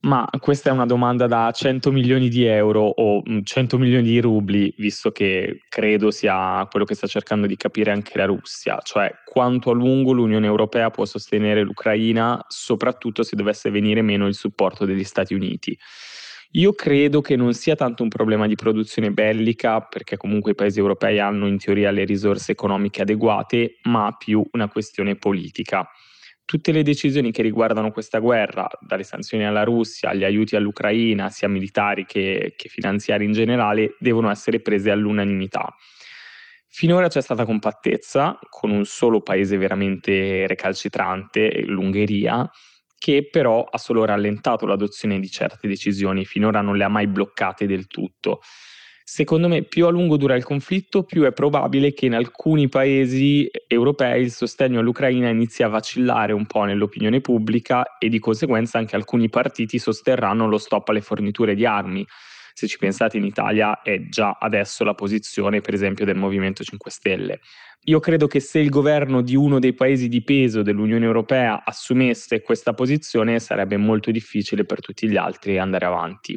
Ma 0.05 0.27
questa 0.41 0.71
è 0.71 0.73
una 0.73 0.87
domanda 0.87 1.27
da 1.27 1.51
100 1.53 1.93
milioni 1.93 2.31
di 2.31 2.45
euro 2.45 2.81
o 2.81 3.23
100 3.43 3.77
mm, 3.77 3.81
milioni 3.81 4.09
di 4.09 4.21
rubli, 4.21 4.75
visto 4.79 5.13
che 5.13 5.61
credo 5.69 6.11
sia 6.11 6.67
quello 6.71 6.87
che 6.87 6.95
sta 6.95 7.07
cercando 7.07 7.47
di 7.47 7.57
capire 7.57 7.93
anche 7.93 8.17
la 8.17 8.25
Russia, 8.25 8.81
cioè 8.83 9.13
quanto 9.25 9.71
a 9.71 9.75
lungo 9.75 10.13
l'Unione 10.13 10.47
Europea 10.47 10.91
può 10.91 11.05
sostenere 11.05 11.63
l'Ucraina, 11.63 12.43
soprattutto 12.49 13.23
se 13.23 13.37
dovesse 13.37 13.71
venire 13.71 14.01
meno 14.01 14.27
il 14.27 14.35
supporto 14.35 14.87
degli 14.87 15.05
Stati 15.05 15.35
Uniti. 15.35 15.79
Io 16.53 16.73
credo 16.75 17.21
che 17.21 17.37
non 17.37 17.55
sia 17.55 17.75
tanto 17.75 18.03
un 18.03 18.09
problema 18.09 18.47
di 18.47 18.55
produzione 18.55 19.11
bellica, 19.11 19.81
perché 19.81 20.17
comunque 20.17 20.53
i 20.53 20.55
paesi 20.55 20.79
europei 20.79 21.19
hanno 21.19 21.47
in 21.47 21.59
teoria 21.59 21.91
le 21.91 22.05
risorse 22.05 22.53
economiche 22.53 23.03
adeguate, 23.03 23.79
ma 23.85 24.15
più 24.19 24.45
una 24.53 24.69
questione 24.69 25.17
politica 25.17 25.89
tutte 26.45 26.73
le 26.73 26.83
decisioni 26.83 27.31
che 27.31 27.41
riguardano 27.41 27.91
questa 27.93 28.19
guerra, 28.19 28.69
dalle 28.81 29.05
sanzioni 29.05 29.47
alla 29.47 29.65
Russia, 29.65 30.11
agli 30.11 30.23
aiuti 30.23 30.55
all'Ucraina, 30.55 31.31
sia 31.31 31.49
militari 31.49 32.05
che, 32.05 32.53
che 32.57 32.69
finanziari 32.69 33.25
in 33.25 33.33
generale, 33.33 33.97
devono 33.99 34.31
essere 34.31 34.61
prese 34.61 34.91
all'unanimità. 34.91 35.75
Finora 36.69 37.09
c'è 37.09 37.23
stata 37.23 37.47
compattezza 37.47 38.39
con 38.51 38.71
un 38.71 38.85
solo 38.85 39.23
paese 39.23 39.57
veramente 39.57 40.47
recalcitrante, 40.47 41.63
l'Ungheria, 41.65 42.51
che 43.03 43.27
però 43.29 43.65
ha 43.65 43.79
solo 43.79 44.05
rallentato 44.05 44.65
l'adozione 44.65 45.19
di 45.19 45.29
certe 45.29 45.67
decisioni, 45.67 46.25
finora 46.25 46.61
non 46.61 46.77
le 46.77 46.85
ha 46.85 46.89
mai 46.89 47.09
bloccate 47.09 47.67
del 47.67 47.89
tutto. 47.89 48.41
Secondo 49.03 49.49
me, 49.49 49.65
più 49.65 49.87
a 49.87 49.91
lungo 49.91 50.17
dura 50.17 50.37
il 50.37 50.45
conflitto, 50.45 51.03
più 51.03 51.25
è 51.25 51.33
probabile 51.33 51.95
che 51.95 52.07
in 52.07 52.15
alcuni 52.15 52.69
paesi 52.69 53.51
europei 53.67 54.23
il 54.23 54.31
sostegno 54.31 54.79
all'Ucraina 54.79 55.31
inizi 55.31 55.65
a 55.65 55.69
vacillare 55.69 56.33
un 56.33 56.47
po' 56.47 56.63
nell'opinione 56.63 57.21
pubblica 57.21 57.99
e 57.99 58.09
di 58.09 58.21
conseguenza 58.21 58.79
anche 58.79 58.95
alcuni 58.95 59.29
partiti 59.29 59.81
sosterranno 59.81 60.47
lo 60.47 60.59
stop 60.59 60.91
alle 60.91 61.01
forniture 61.01 61.57
di 61.57 61.67
armi. 61.67 62.07
Se 62.53 62.67
ci 62.67 62.79
pensate 62.79 63.17
in 63.17 63.25
Italia 63.25 63.83
è 63.83 64.09
già 64.09 64.37
adesso 64.41 64.85
la 64.85 64.95
posizione, 64.95 65.61
per 65.61 65.75
esempio, 65.75 66.05
del 66.05 66.17
Movimento 66.17 66.63
5 66.63 66.91
Stelle. 66.91 67.41
Io 67.87 67.99
credo 67.99 68.29
che 68.29 68.39
se 68.39 68.61
il 68.61 68.69
governo 68.69 69.23
di 69.23 69.35
uno 69.35 69.59
dei 69.59 69.75
paesi 69.75 70.09
di 70.09 70.23
peso 70.23 70.63
dell'Unione 70.63 71.05
Europea 71.05 71.65
assumesse 71.65 72.41
questa 72.41 72.75
posizione 72.75 73.41
sarebbe 73.41 73.77
molto 73.77 74.13
difficile 74.13 74.65
per 74.65 74.81
tutti 74.81 75.09
gli 75.09 75.17
altri 75.17 75.59
andare 75.59 75.87
avanti. 75.87 76.37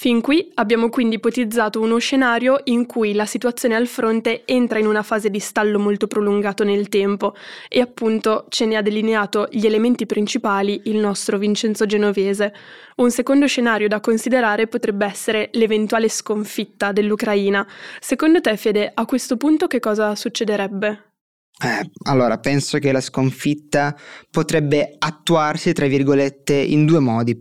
Fin 0.00 0.20
qui 0.20 0.48
abbiamo 0.54 0.90
quindi 0.90 1.16
ipotizzato 1.16 1.80
uno 1.80 1.98
scenario 1.98 2.60
in 2.66 2.86
cui 2.86 3.14
la 3.14 3.26
situazione 3.26 3.74
al 3.74 3.88
fronte 3.88 4.42
entra 4.44 4.78
in 4.78 4.86
una 4.86 5.02
fase 5.02 5.28
di 5.28 5.40
stallo 5.40 5.80
molto 5.80 6.06
prolungato 6.06 6.62
nel 6.62 6.88
tempo 6.88 7.34
e 7.68 7.80
appunto 7.80 8.46
ce 8.48 8.66
ne 8.66 8.76
ha 8.76 8.80
delineato 8.80 9.48
gli 9.50 9.66
elementi 9.66 10.06
principali 10.06 10.82
il 10.84 10.98
nostro 10.98 11.36
Vincenzo 11.36 11.84
Genovese. 11.84 12.54
Un 12.98 13.10
secondo 13.10 13.48
scenario 13.48 13.88
da 13.88 13.98
considerare 13.98 14.68
potrebbe 14.68 15.04
essere 15.04 15.48
l'eventuale 15.54 16.08
sconfitta 16.08 16.92
dell'Ucraina. 16.92 17.66
Secondo 17.98 18.40
te 18.40 18.56
Fede, 18.56 18.92
a 18.94 19.04
questo 19.04 19.36
punto 19.36 19.66
che 19.66 19.80
cosa 19.80 20.14
succederebbe? 20.14 21.07
Eh, 21.60 21.90
allora, 22.04 22.38
penso 22.38 22.78
che 22.78 22.92
la 22.92 23.00
sconfitta 23.00 23.96
potrebbe 24.30 24.94
attuarsi, 24.96 25.72
tra 25.72 25.86
virgolette, 25.86 26.54
in 26.54 26.86
due 26.86 27.00
modi. 27.00 27.40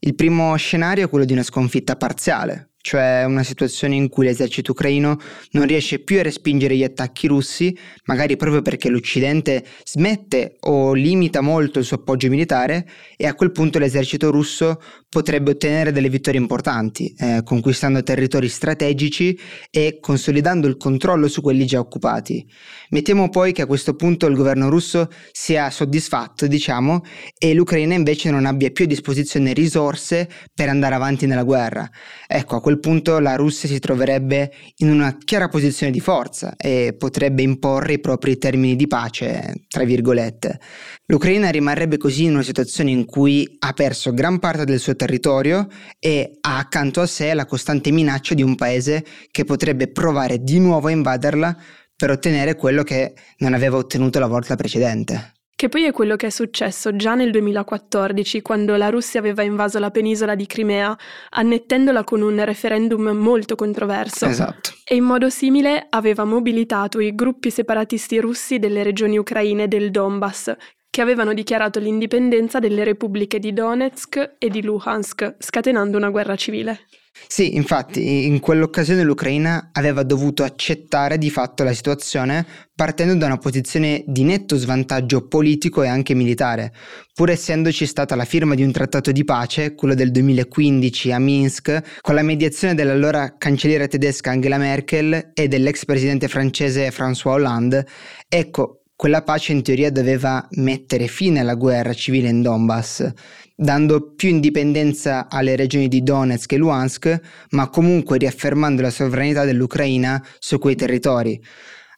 Il 0.00 0.14
primo 0.14 0.56
scenario 0.56 1.04
è 1.04 1.08
quello 1.10 1.26
di 1.26 1.34
una 1.34 1.42
sconfitta 1.42 1.96
parziale, 1.96 2.67
cioè 2.88 3.24
una 3.26 3.42
situazione 3.42 3.96
in 3.96 4.08
cui 4.08 4.24
l'esercito 4.24 4.72
ucraino 4.72 5.18
non 5.50 5.66
riesce 5.66 5.98
più 5.98 6.20
a 6.20 6.22
respingere 6.22 6.74
gli 6.74 6.84
attacchi 6.84 7.26
russi, 7.26 7.76
magari 8.04 8.36
proprio 8.36 8.62
perché 8.62 8.88
l'Occidente 8.88 9.62
smette 9.84 10.56
o 10.60 10.94
limita 10.94 11.42
molto 11.42 11.80
il 11.80 11.84
suo 11.84 11.98
appoggio 11.98 12.30
militare 12.30 12.88
e 13.18 13.26
a 13.26 13.34
quel 13.34 13.52
punto 13.52 13.78
l'esercito 13.78 14.30
russo 14.30 14.80
potrebbe 15.10 15.50
ottenere 15.50 15.92
delle 15.92 16.08
vittorie 16.08 16.40
importanti, 16.40 17.14
eh, 17.18 17.42
conquistando 17.44 18.02
territori 18.02 18.48
strategici 18.48 19.38
e 19.70 19.98
consolidando 20.00 20.66
il 20.66 20.78
controllo 20.78 21.28
su 21.28 21.42
quelli 21.42 21.66
già 21.66 21.78
occupati. 21.78 22.46
Mettiamo 22.90 23.28
poi 23.28 23.52
che 23.52 23.62
a 23.62 23.66
questo 23.66 23.96
punto 23.96 24.26
il 24.26 24.34
governo 24.34 24.70
russo 24.70 25.10
sia 25.30 25.68
soddisfatto, 25.68 26.46
diciamo, 26.46 27.02
e 27.36 27.52
l'Ucraina 27.52 27.94
invece 27.94 28.30
non 28.30 28.46
abbia 28.46 28.70
più 28.70 28.84
a 28.84 28.88
disposizione 28.88 29.52
risorse 29.52 30.28
per 30.54 30.70
andare 30.70 30.94
avanti 30.94 31.26
nella 31.26 31.44
guerra. 31.44 31.88
Ecco, 32.26 32.56
a 32.56 32.60
quel 32.60 32.77
punto 32.78 33.18
la 33.18 33.36
Russia 33.36 33.68
si 33.68 33.78
troverebbe 33.78 34.52
in 34.76 34.90
una 34.90 35.16
chiara 35.16 35.48
posizione 35.48 35.92
di 35.92 36.00
forza 36.00 36.54
e 36.56 36.94
potrebbe 36.96 37.42
imporre 37.42 37.94
i 37.94 38.00
propri 38.00 38.38
termini 38.38 38.76
di 38.76 38.86
pace, 38.86 39.64
tra 39.68 39.84
virgolette. 39.84 40.58
L'Ucraina 41.06 41.50
rimarrebbe 41.50 41.96
così 41.96 42.24
in 42.24 42.32
una 42.32 42.42
situazione 42.42 42.90
in 42.90 43.04
cui 43.04 43.56
ha 43.60 43.72
perso 43.72 44.12
gran 44.12 44.38
parte 44.38 44.64
del 44.64 44.78
suo 44.78 44.96
territorio 44.96 45.66
e 45.98 46.38
ha 46.40 46.58
accanto 46.58 47.00
a 47.00 47.06
sé 47.06 47.32
la 47.34 47.46
costante 47.46 47.90
minaccia 47.90 48.34
di 48.34 48.42
un 48.42 48.54
paese 48.54 49.04
che 49.30 49.44
potrebbe 49.44 49.88
provare 49.88 50.42
di 50.42 50.58
nuovo 50.58 50.88
a 50.88 50.92
invaderla 50.92 51.56
per 51.96 52.10
ottenere 52.10 52.54
quello 52.54 52.82
che 52.82 53.14
non 53.38 53.54
aveva 53.54 53.76
ottenuto 53.76 54.18
la 54.18 54.26
volta 54.26 54.54
precedente. 54.54 55.37
Che 55.58 55.68
poi 55.68 55.86
è 55.86 55.90
quello 55.90 56.14
che 56.14 56.28
è 56.28 56.30
successo 56.30 56.94
già 56.94 57.16
nel 57.16 57.32
2014, 57.32 58.42
quando 58.42 58.76
la 58.76 58.90
Russia 58.90 59.18
aveva 59.18 59.42
invaso 59.42 59.80
la 59.80 59.90
penisola 59.90 60.36
di 60.36 60.46
Crimea, 60.46 60.96
annettendola 61.30 62.04
con 62.04 62.22
un 62.22 62.44
referendum 62.44 63.08
molto 63.08 63.56
controverso. 63.56 64.26
Esatto. 64.26 64.70
E 64.84 64.94
in 64.94 65.02
modo 65.02 65.28
simile 65.30 65.84
aveva 65.90 66.22
mobilitato 66.22 67.00
i 67.00 67.12
gruppi 67.12 67.50
separatisti 67.50 68.20
russi 68.20 68.60
delle 68.60 68.84
regioni 68.84 69.18
ucraine 69.18 69.66
del 69.66 69.90
Donbass, 69.90 70.54
che 70.88 71.00
avevano 71.00 71.34
dichiarato 71.34 71.80
l'indipendenza 71.80 72.60
delle 72.60 72.84
repubbliche 72.84 73.40
di 73.40 73.52
Donetsk 73.52 74.36
e 74.38 74.48
di 74.50 74.62
Luhansk, 74.62 75.38
scatenando 75.40 75.96
una 75.96 76.10
guerra 76.10 76.36
civile. 76.36 76.86
Sì, 77.26 77.56
infatti 77.56 78.26
in 78.26 78.40
quell'occasione 78.40 79.02
l'Ucraina 79.02 79.70
aveva 79.72 80.02
dovuto 80.02 80.44
accettare 80.44 81.18
di 81.18 81.30
fatto 81.30 81.62
la 81.62 81.72
situazione 81.72 82.46
partendo 82.74 83.14
da 83.16 83.26
una 83.26 83.38
posizione 83.38 84.04
di 84.06 84.22
netto 84.22 84.56
svantaggio 84.56 85.26
politico 85.26 85.82
e 85.82 85.88
anche 85.88 86.14
militare, 86.14 86.72
pur 87.12 87.30
essendoci 87.30 87.86
stata 87.86 88.14
la 88.14 88.24
firma 88.24 88.54
di 88.54 88.62
un 88.62 88.70
trattato 88.70 89.10
di 89.10 89.24
pace, 89.24 89.74
quello 89.74 89.94
del 89.94 90.12
2015 90.12 91.12
a 91.12 91.18
Minsk, 91.18 92.00
con 92.00 92.14
la 92.14 92.22
mediazione 92.22 92.74
dell'allora 92.74 93.34
cancelliera 93.36 93.88
tedesca 93.88 94.30
Angela 94.30 94.58
Merkel 94.58 95.32
e 95.34 95.48
dell'ex 95.48 95.84
presidente 95.84 96.28
francese 96.28 96.90
François 96.90 97.32
Hollande. 97.32 97.86
Ecco, 98.28 98.82
quella 98.94 99.22
pace 99.22 99.52
in 99.52 99.62
teoria 99.62 99.90
doveva 99.90 100.46
mettere 100.52 101.06
fine 101.06 101.40
alla 101.40 101.54
guerra 101.54 101.94
civile 101.94 102.28
in 102.28 102.42
Donbass, 102.42 103.12
dando 103.60 104.12
più 104.14 104.28
indipendenza 104.28 105.26
alle 105.28 105.56
regioni 105.56 105.88
di 105.88 106.04
Donetsk 106.04 106.52
e 106.52 106.56
Luhansk, 106.58 107.20
ma 107.50 107.68
comunque 107.68 108.16
riaffermando 108.16 108.82
la 108.82 108.90
sovranità 108.90 109.44
dell'Ucraina 109.44 110.24
su 110.38 110.60
quei 110.60 110.76
territori. 110.76 111.42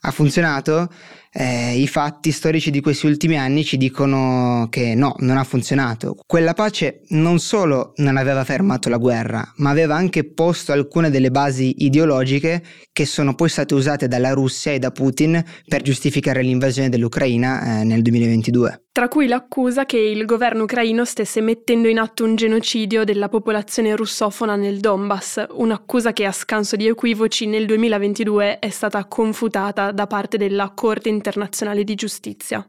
Ha 0.01 0.11
funzionato? 0.11 0.91
Eh, 1.33 1.79
i 1.79 1.87
fatti 1.87 2.33
storici 2.33 2.71
di 2.71 2.81
questi 2.81 3.07
ultimi 3.07 3.39
anni 3.39 3.65
ci 3.65 3.77
dicono 3.77 4.67
che 4.71 4.95
no, 4.95 5.15
non 5.19 5.37
ha 5.37 5.45
funzionato. 5.45 6.17
Quella 6.27 6.55
pace 6.55 7.03
non 7.09 7.39
solo 7.39 7.93
non 7.97 8.17
aveva 8.17 8.45
fermato 8.45 8.89
la 8.89 8.99
guerra, 8.99 9.53
ma 9.57 9.71
aveva 9.71 9.95
anche 9.95 10.25
posto 10.25 10.73
alcune 10.73 11.11
delle 11.11 11.31
basi 11.31 11.85
ideologiche 11.85 12.63
che 12.93 13.07
sono 13.07 13.35
poi 13.35 13.49
state 13.49 13.75
usate 13.75 14.09
dalla 14.09 14.33
Russia 14.33 14.73
e 14.73 14.79
da 14.79 14.91
Putin 14.91 15.43
per 15.67 15.83
giustificare 15.83 16.43
l'invasione 16.43 16.89
dell'Ucraina 16.89 17.81
eh, 17.81 17.85
nel 17.85 18.03
2022 18.03 18.83
tra 18.93 19.09
cui 19.09 19.29
l'accusa 19.29 19.87
che 19.87 19.97
il 19.97 20.27
governo 20.27 20.65
ucraino 20.65 21.05
stesse 21.05 21.41
mettendo 21.41 21.89
in 21.89 21.99
atto 21.99 22.25
un 22.25 22.35
genocidio 22.35 23.05
della 23.05 23.29
popolazione 23.29 23.95
russofona 23.95 24.57
nel 24.57 24.79
Donbass, 24.79 25.47
un'accusa 25.53 26.13
che 26.13 26.27
a 26.27 26.33
scanso 26.33 26.77
di 26.77 26.87
equivoci 26.87 27.47
nel 27.47 27.65
2022 27.67 28.59
è 28.59 28.69
stata 28.69 29.05
confutata 29.07 29.93
da 29.93 30.07
parte 30.07 30.37
della 30.37 30.73
Corte 30.75 31.09
internazionale 31.21 31.85
di 31.85 31.95
giustizia. 31.95 32.67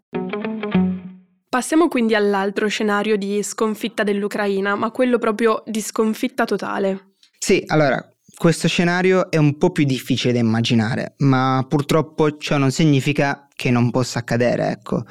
Passiamo 1.47 1.87
quindi 1.87 2.15
all'altro 2.15 2.67
scenario 2.67 3.17
di 3.17 3.41
sconfitta 3.43 4.03
dell'Ucraina, 4.03 4.75
ma 4.75 4.91
quello 4.91 5.17
proprio 5.17 5.63
di 5.65 5.81
sconfitta 5.81 6.45
totale. 6.45 7.15
Sì, 7.37 7.63
allora, 7.67 8.05
questo 8.37 8.67
scenario 8.67 9.29
è 9.29 9.37
un 9.37 9.57
po' 9.57 9.71
più 9.71 9.83
difficile 9.83 10.33
da 10.33 10.39
immaginare, 10.39 11.15
ma 11.17 11.65
purtroppo 11.67 12.37
ciò 12.37 12.57
non 12.57 12.71
significa 12.71 13.47
che 13.61 13.69
non 13.69 13.91
possa 13.91 14.17
accadere, 14.17 14.71
ecco. 14.71 15.03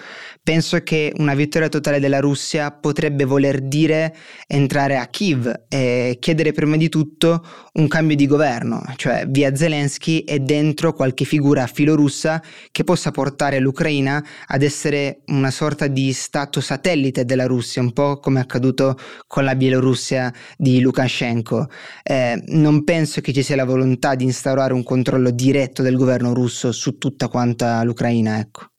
Penso 0.43 0.83
che 0.83 1.13
una 1.19 1.35
vittoria 1.35 1.69
totale 1.69 2.01
della 2.01 2.19
Russia 2.19 2.73
potrebbe 2.73 3.25
voler 3.25 3.61
dire 3.61 4.13
entrare 4.49 4.97
a 4.97 5.07
Kiev 5.07 5.67
e 5.69 6.17
chiedere 6.19 6.51
prima 6.51 6.77
di 6.77 6.89
tutto 6.89 7.47
un 7.75 7.87
cambio 7.87 8.17
di 8.17 8.27
governo, 8.27 8.83
cioè 8.97 9.25
via 9.29 9.55
Zelensky 9.55 10.21
e 10.21 10.41
dentro 10.41 10.93
qualche 10.93 11.25
figura 11.25 11.69
filorussa 11.69 12.43
che 12.73 12.83
possa 12.83 13.13
portare 13.13 13.61
l'Ucraina 13.61 14.21
ad 14.49 14.63
essere 14.63 15.21
una 15.27 15.53
sorta 15.53 15.87
di 15.87 16.13
stato 16.13 16.61
satellite 16.61 17.25
della 17.25 17.47
Russia, 17.47 17.81
un 17.81 17.93
po' 17.93 18.19
come 18.19 18.41
è 18.41 18.43
accaduto 18.43 18.99
con 19.29 19.45
la 19.45 19.55
Bielorussia 19.55 20.35
di 20.57 20.81
Lukashenko. 20.81 21.69
Eh, 22.03 22.43
non 22.49 22.83
penso 22.83 23.21
che 23.21 23.33
ci 23.33 23.45
sia 23.45 23.55
la 23.55 23.65
volontà 23.65 24.17
di 24.17 24.25
instaurare 24.25 24.73
un 24.73 24.83
controllo 24.83 25.31
diretto 25.31 25.83
del 25.83 25.95
governo 25.95 26.35
russo 26.35 26.73
su 26.73 26.99
tutta 26.99 27.29
quanta 27.29 27.85
l'Ucraina, 27.85 28.40
ecco. 28.41 28.71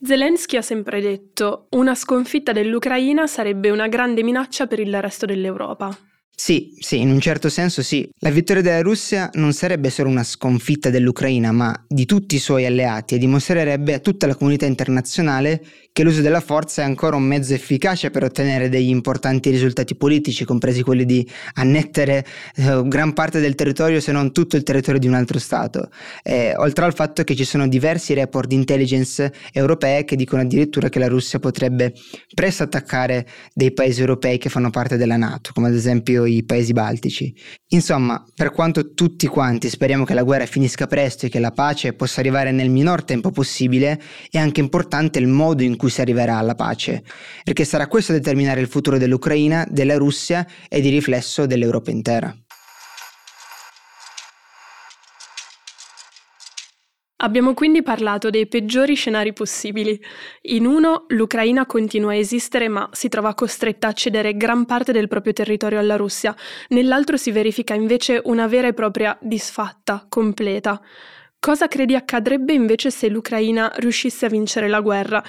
Zelensky 0.00 0.56
ha 0.56 0.62
sempre 0.62 1.00
detto 1.00 1.66
una 1.70 1.94
sconfitta 1.94 2.52
dell'Ucraina 2.52 3.26
sarebbe 3.26 3.70
una 3.70 3.88
grande 3.88 4.22
minaccia 4.22 4.66
per 4.66 4.78
il 4.78 5.00
resto 5.02 5.26
dell'Europa. 5.26 5.96
Sì, 6.40 6.72
sì, 6.78 7.00
in 7.00 7.10
un 7.10 7.18
certo 7.18 7.48
senso 7.48 7.82
sì. 7.82 8.08
La 8.20 8.30
vittoria 8.30 8.62
della 8.62 8.80
Russia 8.80 9.28
non 9.32 9.52
sarebbe 9.52 9.90
solo 9.90 10.08
una 10.08 10.22
sconfitta 10.22 10.88
dell'Ucraina, 10.88 11.50
ma 11.50 11.84
di 11.88 12.06
tutti 12.06 12.36
i 12.36 12.38
suoi 12.38 12.64
alleati 12.64 13.16
e 13.16 13.18
dimostrerebbe 13.18 13.94
a 13.94 13.98
tutta 13.98 14.28
la 14.28 14.36
comunità 14.36 14.64
internazionale 14.64 15.60
che 15.98 16.04
l'uso 16.04 16.20
della 16.20 16.38
forza 16.38 16.82
è 16.82 16.84
ancora 16.84 17.16
un 17.16 17.24
mezzo 17.24 17.54
efficace 17.54 18.10
per 18.10 18.22
ottenere 18.22 18.68
degli 18.68 18.88
importanti 18.88 19.50
risultati 19.50 19.96
politici, 19.96 20.44
compresi 20.44 20.82
quelli 20.82 21.04
di 21.04 21.28
annettere 21.54 22.24
eh, 22.54 22.82
gran 22.84 23.14
parte 23.14 23.40
del 23.40 23.56
territorio, 23.56 23.98
se 23.98 24.12
non 24.12 24.30
tutto 24.30 24.54
il 24.54 24.62
territorio 24.62 25.00
di 25.00 25.08
un 25.08 25.14
altro 25.14 25.40
Stato. 25.40 25.90
Eh, 26.22 26.54
oltre 26.56 26.84
al 26.84 26.94
fatto 26.94 27.24
che 27.24 27.34
ci 27.34 27.44
sono 27.44 27.66
diversi 27.66 28.14
report 28.14 28.46
di 28.46 28.54
intelligence 28.54 29.32
europee 29.52 30.04
che 30.04 30.14
dicono 30.14 30.42
addirittura 30.42 30.88
che 30.88 31.00
la 31.00 31.08
Russia 31.08 31.40
potrebbe 31.40 31.92
presto 32.32 32.62
attaccare 32.62 33.26
dei 33.52 33.72
paesi 33.72 33.98
europei 33.98 34.38
che 34.38 34.50
fanno 34.50 34.70
parte 34.70 34.96
della 34.96 35.16
Nato, 35.16 35.50
come 35.52 35.66
ad 35.66 35.74
esempio 35.74 36.26
i 36.28 36.44
paesi 36.44 36.72
baltici. 36.72 37.34
Insomma, 37.68 38.24
per 38.34 38.50
quanto 38.50 38.92
tutti 38.94 39.26
quanti 39.26 39.68
speriamo 39.68 40.04
che 40.04 40.14
la 40.14 40.22
guerra 40.22 40.46
finisca 40.46 40.86
presto 40.86 41.26
e 41.26 41.28
che 41.28 41.38
la 41.38 41.50
pace 41.50 41.92
possa 41.92 42.20
arrivare 42.20 42.52
nel 42.52 42.70
minor 42.70 43.04
tempo 43.04 43.30
possibile, 43.30 44.00
è 44.30 44.38
anche 44.38 44.60
importante 44.60 45.18
il 45.18 45.26
modo 45.26 45.62
in 45.62 45.76
cui 45.76 45.90
si 45.90 46.00
arriverà 46.00 46.36
alla 46.38 46.54
pace, 46.54 47.02
perché 47.44 47.64
sarà 47.64 47.86
questo 47.86 48.12
a 48.12 48.16
determinare 48.16 48.60
il 48.60 48.68
futuro 48.68 48.98
dell'Ucraina, 48.98 49.66
della 49.70 49.96
Russia 49.96 50.46
e 50.68 50.80
di 50.80 50.88
riflesso 50.88 51.46
dell'Europa 51.46 51.90
intera. 51.90 52.36
Abbiamo 57.20 57.52
quindi 57.52 57.82
parlato 57.82 58.30
dei 58.30 58.46
peggiori 58.46 58.94
scenari 58.94 59.32
possibili. 59.32 60.00
In 60.42 60.66
uno, 60.66 61.06
l'Ucraina 61.08 61.66
continua 61.66 62.12
a 62.12 62.14
esistere 62.14 62.68
ma 62.68 62.88
si 62.92 63.08
trova 63.08 63.34
costretta 63.34 63.88
a 63.88 63.92
cedere 63.92 64.36
gran 64.36 64.64
parte 64.66 64.92
del 64.92 65.08
proprio 65.08 65.32
territorio 65.32 65.80
alla 65.80 65.96
Russia, 65.96 66.32
nell'altro 66.68 67.16
si 67.16 67.32
verifica 67.32 67.74
invece 67.74 68.20
una 68.26 68.46
vera 68.46 68.68
e 68.68 68.72
propria 68.72 69.18
disfatta, 69.20 70.06
completa. 70.08 70.80
Cosa 71.40 71.66
credi 71.66 71.96
accadrebbe 71.96 72.52
invece 72.52 72.92
se 72.92 73.08
l'Ucraina 73.08 73.72
riuscisse 73.78 74.26
a 74.26 74.28
vincere 74.28 74.68
la 74.68 74.80
guerra? 74.80 75.20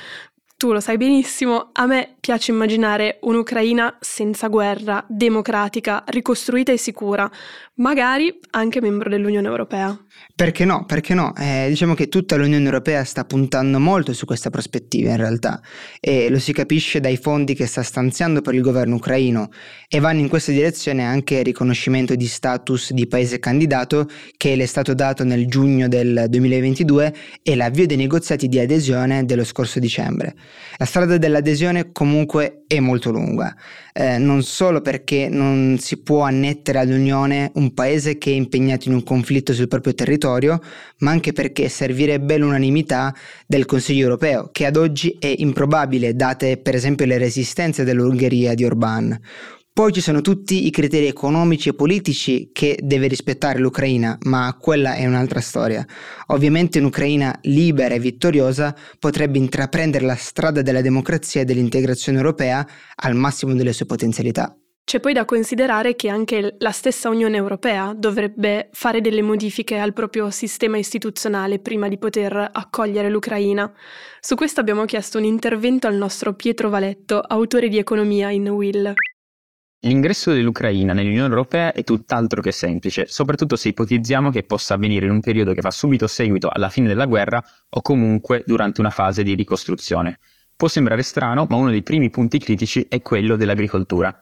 Tu 0.59 0.73
lo 0.73 0.81
sai 0.81 0.97
benissimo, 0.97 1.69
a 1.71 1.85
me 1.85 2.15
piace 2.19 2.51
immaginare 2.51 3.19
un'Ucraina 3.21 3.95
senza 4.01 4.49
guerra, 4.49 5.05
democratica, 5.07 6.03
ricostruita 6.07 6.73
e 6.73 6.77
sicura, 6.77 7.31
magari 7.75 8.37
anche 8.49 8.81
membro 8.81 9.07
dell'Unione 9.07 9.47
Europea. 9.47 9.97
Perché 10.35 10.65
no? 10.65 10.85
Perché 10.85 11.13
no? 11.13 11.33
Eh, 11.37 11.67
diciamo 11.69 11.93
che 11.93 12.09
tutta 12.09 12.35
l'Unione 12.35 12.65
Europea 12.65 13.05
sta 13.05 13.23
puntando 13.23 13.79
molto 13.79 14.11
su 14.11 14.25
questa 14.25 14.49
prospettiva 14.49 15.11
in 15.11 15.17
realtà 15.17 15.61
e 15.99 16.29
lo 16.29 16.39
si 16.39 16.51
capisce 16.51 16.99
dai 16.99 17.15
fondi 17.15 17.53
che 17.55 17.65
sta 17.65 17.81
stanziando 17.81 18.41
per 18.41 18.53
il 18.53 18.61
governo 18.61 18.95
ucraino 18.95 19.49
e 19.87 19.99
vanno 19.99 20.19
in 20.19 20.27
questa 20.27 20.51
direzione 20.51 21.05
anche 21.05 21.35
il 21.35 21.45
riconoscimento 21.45 22.15
di 22.15 22.27
status 22.27 22.91
di 22.91 23.07
paese 23.07 23.39
candidato 23.39 24.09
che 24.35 24.55
le 24.55 24.63
è 24.63 24.65
stato 24.65 24.93
dato 24.93 25.23
nel 25.23 25.47
giugno 25.47 25.87
del 25.87 26.25
2022 26.27 27.15
e 27.43 27.55
l'avvio 27.55 27.85
dei 27.85 27.97
negoziati 27.97 28.49
di 28.49 28.59
adesione 28.59 29.23
dello 29.23 29.45
scorso 29.45 29.79
dicembre. 29.79 30.35
La 30.77 30.85
strada 30.85 31.17
dell'adesione 31.17 31.91
comunque 31.91 32.63
è 32.67 32.79
molto 32.79 33.11
lunga, 33.11 33.55
eh, 33.93 34.17
non 34.17 34.43
solo 34.43 34.81
perché 34.81 35.27
non 35.29 35.77
si 35.79 36.01
può 36.01 36.21
annettere 36.21 36.79
all'Unione 36.79 37.51
un 37.55 37.73
paese 37.73 38.17
che 38.17 38.31
è 38.31 38.33
impegnato 38.33 38.87
in 38.87 38.93
un 38.93 39.03
conflitto 39.03 39.53
sul 39.53 39.67
proprio 39.67 39.93
territorio, 39.93 40.61
ma 40.99 41.11
anche 41.11 41.33
perché 41.33 41.67
servirebbe 41.67 42.37
l'unanimità 42.37 43.13
del 43.45 43.65
Consiglio 43.65 44.03
europeo, 44.03 44.49
che 44.51 44.65
ad 44.65 44.77
oggi 44.77 45.17
è 45.19 45.33
improbabile 45.37 46.15
date 46.15 46.57
per 46.57 46.75
esempio 46.75 47.05
le 47.05 47.17
resistenze 47.17 47.83
dell'Ungheria 47.83 48.53
di 48.53 48.63
Orbán. 48.63 49.17
Poi 49.79 49.93
ci 49.93 50.01
sono 50.01 50.19
tutti 50.19 50.67
i 50.67 50.71
criteri 50.71 51.07
economici 51.07 51.69
e 51.69 51.73
politici 51.73 52.49
che 52.51 52.77
deve 52.83 53.07
rispettare 53.07 53.59
l'Ucraina, 53.59 54.17
ma 54.23 54.53
quella 54.59 54.95
è 54.95 55.05
un'altra 55.05 55.39
storia. 55.39 55.85
Ovviamente 56.27 56.79
un'Ucraina 56.79 57.39
libera 57.43 57.95
e 57.95 57.99
vittoriosa 57.99 58.75
potrebbe 58.99 59.37
intraprendere 59.37 60.03
la 60.03 60.15
strada 60.15 60.61
della 60.61 60.81
democrazia 60.81 61.39
e 61.39 61.45
dell'integrazione 61.45 62.17
europea 62.17 62.67
al 62.95 63.15
massimo 63.15 63.53
delle 63.53 63.71
sue 63.71 63.85
potenzialità. 63.85 64.53
C'è 64.83 64.99
poi 64.99 65.13
da 65.13 65.23
considerare 65.23 65.95
che 65.95 66.09
anche 66.09 66.55
la 66.57 66.71
stessa 66.71 67.07
Unione 67.07 67.37
Europea 67.37 67.93
dovrebbe 67.95 68.67
fare 68.73 68.99
delle 68.99 69.21
modifiche 69.21 69.77
al 69.77 69.93
proprio 69.93 70.29
sistema 70.29 70.77
istituzionale 70.77 71.59
prima 71.59 71.87
di 71.87 71.97
poter 71.97 72.49
accogliere 72.51 73.09
l'Ucraina. 73.09 73.71
Su 74.19 74.35
questo 74.35 74.59
abbiamo 74.59 74.83
chiesto 74.83 75.19
un 75.19 75.23
intervento 75.23 75.87
al 75.87 75.95
nostro 75.95 76.33
Pietro 76.33 76.67
Valetto, 76.67 77.21
autore 77.21 77.69
di 77.69 77.77
economia 77.77 78.29
in 78.29 78.49
Will. 78.49 78.93
L'ingresso 79.83 80.33
dell'Ucraina 80.33 80.91
nell'Unione 80.91 81.29
Europea 81.29 81.71
è 81.71 81.85
tutt'altro 81.85 82.41
che 82.41 82.51
semplice, 82.51 83.05
soprattutto 83.07 83.55
se 83.55 83.69
ipotizziamo 83.69 84.29
che 84.29 84.43
possa 84.43 84.73
avvenire 84.73 85.05
in 85.05 85.11
un 85.13 85.21
periodo 85.21 85.53
che 85.53 85.61
fa 85.61 85.71
subito 85.71 86.05
seguito 86.05 86.49
alla 86.49 86.67
fine 86.67 86.89
della 86.89 87.05
guerra 87.05 87.41
o 87.69 87.81
comunque 87.81 88.43
durante 88.45 88.81
una 88.81 88.89
fase 88.89 89.23
di 89.23 89.35
ricostruzione. 89.35 90.19
Può 90.53 90.67
sembrare 90.67 91.01
strano, 91.01 91.45
ma 91.49 91.55
uno 91.55 91.69
dei 91.69 91.81
primi 91.81 92.09
punti 92.09 92.39
critici 92.39 92.87
è 92.89 93.01
quello 93.01 93.37
dell'agricoltura. 93.37 94.21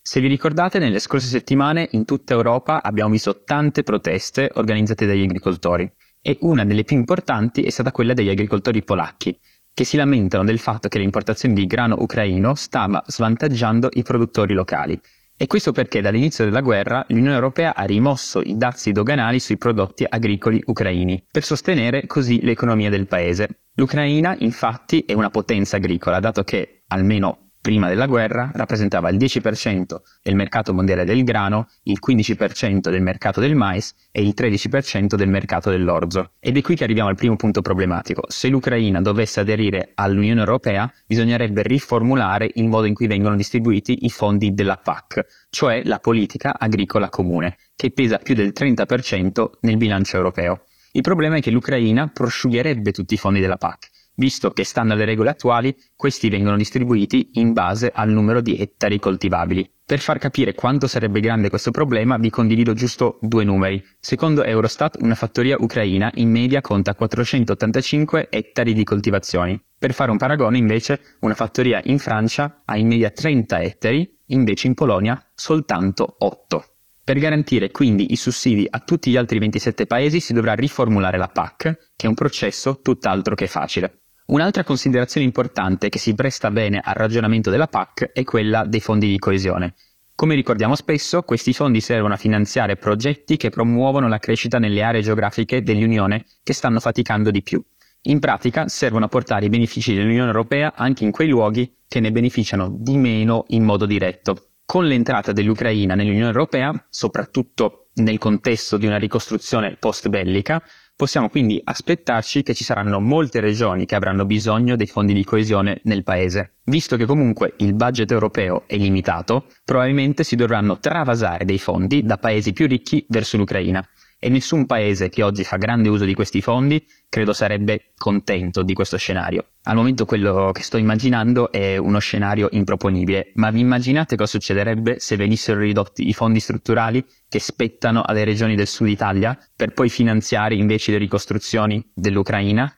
Se 0.00 0.20
vi 0.20 0.26
ricordate, 0.26 0.78
nelle 0.78 0.98
scorse 0.98 1.26
settimane 1.26 1.86
in 1.92 2.06
tutta 2.06 2.32
Europa 2.32 2.82
abbiamo 2.82 3.10
visto 3.10 3.44
tante 3.44 3.82
proteste 3.82 4.50
organizzate 4.54 5.04
dagli 5.04 5.24
agricoltori 5.24 5.92
e 6.22 6.38
una 6.40 6.64
delle 6.64 6.84
più 6.84 6.96
importanti 6.96 7.62
è 7.62 7.68
stata 7.68 7.92
quella 7.92 8.14
degli 8.14 8.30
agricoltori 8.30 8.82
polacchi, 8.82 9.38
che 9.74 9.84
si 9.84 9.96
lamentano 9.96 10.44
del 10.44 10.60
fatto 10.60 10.88
che 10.88 11.00
l'importazione 11.00 11.54
di 11.54 11.66
grano 11.66 11.96
ucraino 11.98 12.54
stava 12.54 13.02
svantaggiando 13.06 13.88
i 13.94 14.02
produttori 14.02 14.54
locali. 14.54 14.98
E 15.36 15.48
questo 15.48 15.72
perché 15.72 16.00
dall'inizio 16.00 16.44
della 16.44 16.60
guerra 16.60 17.04
l'Unione 17.08 17.34
Europea 17.34 17.74
ha 17.74 17.82
rimosso 17.82 18.40
i 18.40 18.56
dazi 18.56 18.92
doganali 18.92 19.40
sui 19.40 19.58
prodotti 19.58 20.06
agricoli 20.08 20.62
ucraini, 20.64 21.26
per 21.28 21.42
sostenere 21.42 22.06
così 22.06 22.40
l'economia 22.42 22.88
del 22.88 23.08
paese. 23.08 23.62
L'Ucraina 23.74 24.36
infatti 24.38 25.00
è 25.00 25.12
una 25.12 25.30
potenza 25.30 25.76
agricola, 25.76 26.20
dato 26.20 26.44
che 26.44 26.84
almeno 26.86 27.43
prima 27.64 27.88
della 27.88 28.04
guerra 28.04 28.50
rappresentava 28.52 29.08
il 29.08 29.16
10% 29.16 29.96
del 30.22 30.34
mercato 30.34 30.74
mondiale 30.74 31.06
del 31.06 31.24
grano, 31.24 31.68
il 31.84 31.98
15% 31.98 32.90
del 32.90 33.00
mercato 33.00 33.40
del 33.40 33.54
mais 33.54 33.94
e 34.12 34.20
il 34.20 34.34
13% 34.36 35.14
del 35.14 35.30
mercato 35.30 35.70
dell'orzo. 35.70 36.32
Ed 36.40 36.58
è 36.58 36.60
qui 36.60 36.76
che 36.76 36.84
arriviamo 36.84 37.08
al 37.08 37.16
primo 37.16 37.36
punto 37.36 37.62
problematico. 37.62 38.24
Se 38.28 38.48
l'Ucraina 38.48 39.00
dovesse 39.00 39.40
aderire 39.40 39.92
all'Unione 39.94 40.40
Europea, 40.40 40.92
bisognerebbe 41.06 41.62
riformulare 41.62 42.50
il 42.52 42.68
modo 42.68 42.84
in 42.84 42.92
cui 42.92 43.06
vengono 43.06 43.34
distribuiti 43.34 44.04
i 44.04 44.10
fondi 44.10 44.52
della 44.52 44.76
PAC, 44.76 45.46
cioè 45.48 45.80
la 45.84 46.00
politica 46.00 46.58
agricola 46.58 47.08
comune, 47.08 47.56
che 47.74 47.92
pesa 47.92 48.18
più 48.18 48.34
del 48.34 48.52
30% 48.54 49.50
nel 49.60 49.78
bilancio 49.78 50.18
europeo. 50.18 50.66
Il 50.92 51.00
problema 51.00 51.36
è 51.36 51.40
che 51.40 51.50
l'Ucraina 51.50 52.10
prosciugherebbe 52.12 52.92
tutti 52.92 53.14
i 53.14 53.16
fondi 53.16 53.40
della 53.40 53.56
PAC 53.56 53.92
visto 54.14 54.50
che 54.50 54.64
stando 54.64 54.94
alle 54.94 55.04
regole 55.04 55.30
attuali 55.30 55.76
questi 55.96 56.28
vengono 56.28 56.56
distribuiti 56.56 57.30
in 57.34 57.52
base 57.52 57.90
al 57.94 58.10
numero 58.10 58.40
di 58.40 58.56
ettari 58.58 58.98
coltivabili. 58.98 59.70
Per 59.86 59.98
far 59.98 60.18
capire 60.18 60.54
quanto 60.54 60.86
sarebbe 60.86 61.20
grande 61.20 61.50
questo 61.50 61.70
problema 61.70 62.16
vi 62.16 62.30
condivido 62.30 62.72
giusto 62.72 63.18
due 63.20 63.44
numeri. 63.44 63.84
Secondo 64.00 64.42
Eurostat 64.42 64.96
una 65.00 65.14
fattoria 65.14 65.56
ucraina 65.58 66.10
in 66.14 66.30
media 66.30 66.62
conta 66.62 66.94
485 66.94 68.28
ettari 68.30 68.72
di 68.72 68.82
coltivazioni. 68.82 69.62
Per 69.78 69.92
fare 69.92 70.10
un 70.10 70.16
paragone 70.16 70.56
invece 70.56 71.16
una 71.20 71.34
fattoria 71.34 71.82
in 71.84 71.98
Francia 71.98 72.62
ha 72.64 72.78
in 72.78 72.86
media 72.86 73.10
30 73.10 73.60
ettari, 73.60 74.20
invece 74.28 74.68
in 74.68 74.74
Polonia 74.74 75.22
soltanto 75.34 76.16
8. 76.18 76.64
Per 77.04 77.18
garantire 77.18 77.70
quindi 77.70 78.12
i 78.12 78.16
sussidi 78.16 78.66
a 78.70 78.78
tutti 78.78 79.10
gli 79.10 79.18
altri 79.18 79.38
27 79.38 79.84
paesi 79.84 80.20
si 80.20 80.32
dovrà 80.32 80.54
riformulare 80.54 81.18
la 81.18 81.28
PAC, 81.28 81.90
che 81.94 82.06
è 82.06 82.08
un 82.08 82.14
processo 82.14 82.80
tutt'altro 82.80 83.34
che 83.34 83.46
facile. 83.46 84.03
Un'altra 84.26 84.64
considerazione 84.64 85.26
importante 85.26 85.90
che 85.90 85.98
si 85.98 86.14
presta 86.14 86.50
bene 86.50 86.80
al 86.82 86.94
ragionamento 86.94 87.50
della 87.50 87.68
PAC 87.68 88.12
è 88.12 88.24
quella 88.24 88.64
dei 88.64 88.80
fondi 88.80 89.06
di 89.06 89.18
coesione. 89.18 89.74
Come 90.14 90.34
ricordiamo 90.34 90.76
spesso, 90.76 91.22
questi 91.22 91.52
fondi 91.52 91.82
servono 91.82 92.14
a 92.14 92.16
finanziare 92.16 92.76
progetti 92.76 93.36
che 93.36 93.50
promuovono 93.50 94.08
la 94.08 94.18
crescita 94.18 94.58
nelle 94.58 94.82
aree 94.82 95.02
geografiche 95.02 95.62
dell'Unione 95.62 96.24
che 96.42 96.54
stanno 96.54 96.80
faticando 96.80 97.30
di 97.30 97.42
più. 97.42 97.62
In 98.06 98.18
pratica 98.18 98.66
servono 98.66 99.04
a 99.04 99.08
portare 99.08 99.44
i 99.44 99.50
benefici 99.50 99.94
dell'Unione 99.94 100.28
Europea 100.28 100.72
anche 100.74 101.04
in 101.04 101.10
quei 101.10 101.28
luoghi 101.28 101.80
che 101.86 102.00
ne 102.00 102.10
beneficiano 102.10 102.74
di 102.78 102.96
meno 102.96 103.44
in 103.48 103.62
modo 103.62 103.84
diretto. 103.84 104.52
Con 104.64 104.86
l'entrata 104.86 105.32
dell'Ucraina 105.32 105.94
nell'Unione 105.94 106.30
Europea, 106.30 106.72
soprattutto 106.88 107.88
nel 107.96 108.18
contesto 108.18 108.78
di 108.78 108.86
una 108.86 108.96
ricostruzione 108.96 109.76
post 109.76 110.08
bellica, 110.08 110.62
possiamo 110.96 111.28
quindi 111.28 111.60
aspettarci 111.62 112.42
che 112.42 112.54
ci 112.54 112.64
saranno 112.64 113.00
molte 113.00 113.40
regioni 113.40 113.86
che 113.86 113.94
avranno 113.94 114.24
bisogno 114.24 114.76
dei 114.76 114.86
fondi 114.86 115.12
di 115.12 115.24
coesione 115.24 115.80
nel 115.84 116.02
paese. 116.02 116.54
Visto 116.64 116.96
che 116.96 117.04
comunque 117.04 117.54
il 117.58 117.74
budget 117.74 118.10
europeo 118.10 118.64
è 118.66 118.76
limitato, 118.76 119.46
probabilmente 119.64 120.24
si 120.24 120.36
dovranno 120.36 120.78
travasare 120.78 121.44
dei 121.44 121.58
fondi 121.58 122.02
da 122.02 122.16
paesi 122.16 122.52
più 122.52 122.66
ricchi 122.66 123.04
verso 123.08 123.36
l'Ucraina 123.36 123.86
e 124.24 124.30
nessun 124.30 124.64
paese 124.64 125.10
che 125.10 125.22
oggi 125.22 125.44
fa 125.44 125.58
grande 125.58 125.90
uso 125.90 126.06
di 126.06 126.14
questi 126.14 126.40
fondi 126.40 126.82
credo 127.10 127.34
sarebbe 127.34 127.92
contento 127.94 128.62
di 128.62 128.72
questo 128.72 128.96
scenario. 128.96 129.48
Al 129.64 129.76
momento 129.76 130.06
quello 130.06 130.50
che 130.50 130.62
sto 130.62 130.78
immaginando 130.78 131.52
è 131.52 131.76
uno 131.76 131.98
scenario 131.98 132.48
improponibile, 132.52 133.32
ma 133.34 133.50
vi 133.50 133.60
immaginate 133.60 134.16
cosa 134.16 134.30
succederebbe 134.30 134.98
se 134.98 135.16
venissero 135.16 135.60
ridotti 135.60 136.08
i 136.08 136.14
fondi 136.14 136.40
strutturali 136.40 137.04
che 137.28 137.38
spettano 137.38 138.00
alle 138.02 138.24
regioni 138.24 138.56
del 138.56 138.66
sud 138.66 138.88
Italia 138.88 139.38
per 139.54 139.74
poi 139.74 139.90
finanziare 139.90 140.54
invece 140.54 140.92
le 140.92 140.98
ricostruzioni 140.98 141.86
dell'Ucraina? 141.92 142.74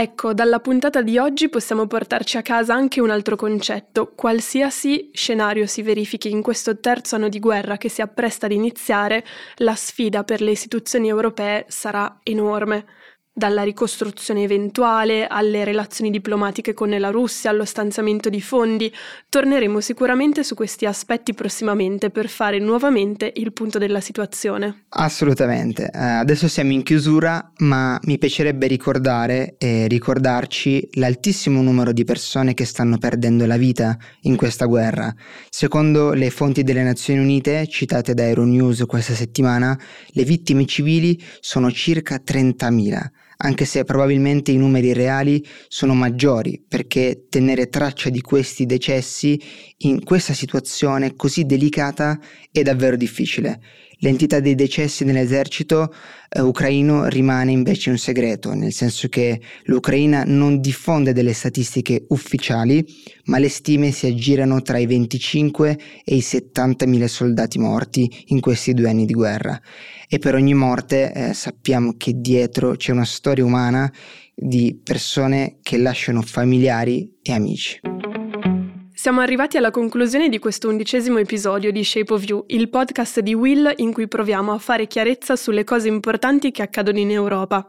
Ecco, 0.00 0.32
dalla 0.32 0.60
puntata 0.60 1.02
di 1.02 1.18
oggi 1.18 1.48
possiamo 1.48 1.88
portarci 1.88 2.36
a 2.36 2.42
casa 2.42 2.72
anche 2.72 3.00
un 3.00 3.10
altro 3.10 3.34
concetto. 3.34 4.12
Qualsiasi 4.14 5.10
scenario 5.12 5.66
si 5.66 5.82
verifichi 5.82 6.30
in 6.30 6.40
questo 6.40 6.78
terzo 6.78 7.16
anno 7.16 7.28
di 7.28 7.40
guerra 7.40 7.78
che 7.78 7.88
si 7.88 8.00
appresta 8.00 8.46
ad 8.46 8.52
iniziare, 8.52 9.24
la 9.56 9.74
sfida 9.74 10.22
per 10.22 10.40
le 10.40 10.52
istituzioni 10.52 11.08
europee 11.08 11.64
sarà 11.66 12.20
enorme 12.22 12.86
dalla 13.38 13.62
ricostruzione 13.62 14.42
eventuale 14.42 15.28
alle 15.28 15.62
relazioni 15.62 16.10
diplomatiche 16.10 16.74
con 16.74 16.90
la 16.90 17.10
Russia, 17.10 17.50
allo 17.50 17.64
stanziamento 17.64 18.28
di 18.28 18.40
fondi. 18.40 18.92
Torneremo 19.28 19.80
sicuramente 19.80 20.42
su 20.42 20.56
questi 20.56 20.86
aspetti 20.86 21.34
prossimamente 21.34 22.10
per 22.10 22.28
fare 22.28 22.58
nuovamente 22.58 23.32
il 23.36 23.52
punto 23.52 23.78
della 23.78 24.00
situazione. 24.00 24.86
Assolutamente. 24.88 25.84
Uh, 25.84 26.18
adesso 26.18 26.48
siamo 26.48 26.72
in 26.72 26.82
chiusura, 26.82 27.52
ma 27.58 27.96
mi 28.02 28.18
piacerebbe 28.18 28.66
ricordare 28.66 29.54
e 29.56 29.86
ricordarci 29.86 30.88
l'altissimo 30.94 31.62
numero 31.62 31.92
di 31.92 32.02
persone 32.02 32.54
che 32.54 32.64
stanno 32.64 32.98
perdendo 32.98 33.46
la 33.46 33.56
vita 33.56 33.96
in 34.22 34.34
questa 34.34 34.64
guerra. 34.64 35.14
Secondo 35.48 36.12
le 36.12 36.30
fonti 36.30 36.64
delle 36.64 36.82
Nazioni 36.82 37.20
Unite 37.20 37.68
citate 37.68 38.14
da 38.14 38.26
Euronews 38.26 38.82
questa 38.84 39.14
settimana, 39.14 39.78
le 40.08 40.24
vittime 40.24 40.66
civili 40.66 41.22
sono 41.38 41.70
circa 41.70 42.16
30.000 42.16 43.26
anche 43.40 43.64
se 43.64 43.84
probabilmente 43.84 44.50
i 44.50 44.56
numeri 44.56 44.92
reali 44.92 45.44
sono 45.68 45.94
maggiori, 45.94 46.62
perché 46.66 47.26
tenere 47.28 47.68
traccia 47.68 48.10
di 48.10 48.20
questi 48.20 48.66
decessi 48.66 49.40
in 49.78 50.02
questa 50.02 50.32
situazione 50.32 51.14
così 51.14 51.44
delicata 51.44 52.18
è 52.50 52.62
davvero 52.62 52.96
difficile. 52.96 53.60
L'entità 54.00 54.38
dei 54.38 54.54
decessi 54.54 55.04
nell'esercito 55.04 55.92
eh, 56.28 56.40
ucraino 56.40 57.06
rimane 57.08 57.50
invece 57.50 57.90
un 57.90 57.98
segreto, 57.98 58.54
nel 58.54 58.72
senso 58.72 59.08
che 59.08 59.40
l'Ucraina 59.64 60.22
non 60.24 60.60
diffonde 60.60 61.12
delle 61.12 61.32
statistiche 61.32 62.04
ufficiali, 62.08 62.84
ma 63.24 63.38
le 63.38 63.48
stime 63.48 63.90
si 63.90 64.06
aggirano 64.06 64.62
tra 64.62 64.78
i 64.78 64.86
25 64.86 65.78
e 66.04 66.14
i 66.14 66.20
70 66.20 66.86
mila 66.86 67.08
soldati 67.08 67.58
morti 67.58 68.24
in 68.26 68.40
questi 68.40 68.72
due 68.72 68.88
anni 68.88 69.04
di 69.04 69.14
guerra. 69.14 69.60
E 70.08 70.18
per 70.18 70.34
ogni 70.34 70.54
morte 70.54 71.12
eh, 71.12 71.34
sappiamo 71.34 71.94
che 71.96 72.12
dietro 72.14 72.76
c'è 72.76 72.92
una 72.92 73.04
storia 73.04 73.44
umana 73.44 73.92
di 74.32 74.80
persone 74.80 75.58
che 75.60 75.76
lasciano 75.76 76.22
familiari 76.22 77.18
e 77.20 77.32
amici. 77.32 77.97
Siamo 79.00 79.20
arrivati 79.20 79.56
alla 79.56 79.70
conclusione 79.70 80.28
di 80.28 80.40
questo 80.40 80.68
undicesimo 80.68 81.18
episodio 81.18 81.70
di 81.70 81.84
Shape 81.84 82.12
of 82.12 82.24
You, 82.24 82.42
il 82.48 82.68
podcast 82.68 83.20
di 83.20 83.32
Will 83.32 83.72
in 83.76 83.92
cui 83.92 84.08
proviamo 84.08 84.52
a 84.52 84.58
fare 84.58 84.88
chiarezza 84.88 85.36
sulle 85.36 85.62
cose 85.62 85.86
importanti 85.86 86.50
che 86.50 86.62
accadono 86.62 86.98
in 86.98 87.12
Europa. 87.12 87.64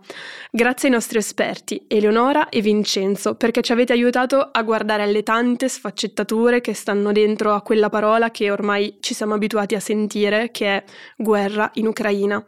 Grazie 0.50 0.88
ai 0.88 0.96
nostri 0.96 1.20
esperti, 1.20 1.86
Eleonora 1.88 2.50
e 2.50 2.62
Vincenzo, 2.62 3.36
perché 3.36 3.62
ci 3.62 3.72
avete 3.72 3.94
aiutato 3.94 4.40
a 4.40 4.64
guardare 4.64 5.04
alle 5.04 5.22
tante 5.22 5.70
sfaccettature 5.70 6.62
che 6.62 6.74
stanno 6.74 7.12
dentro 7.12 7.54
a 7.54 7.62
quella 7.62 7.90
parola 7.90 8.32
che 8.32 8.50
ormai 8.50 8.98
ci 9.00 9.14
siamo 9.14 9.36
abituati 9.36 9.76
a 9.76 9.80
sentire, 9.80 10.50
che 10.50 10.78
è 10.78 10.84
guerra 11.16 11.70
in 11.76 11.86
Ucraina. 11.86 12.44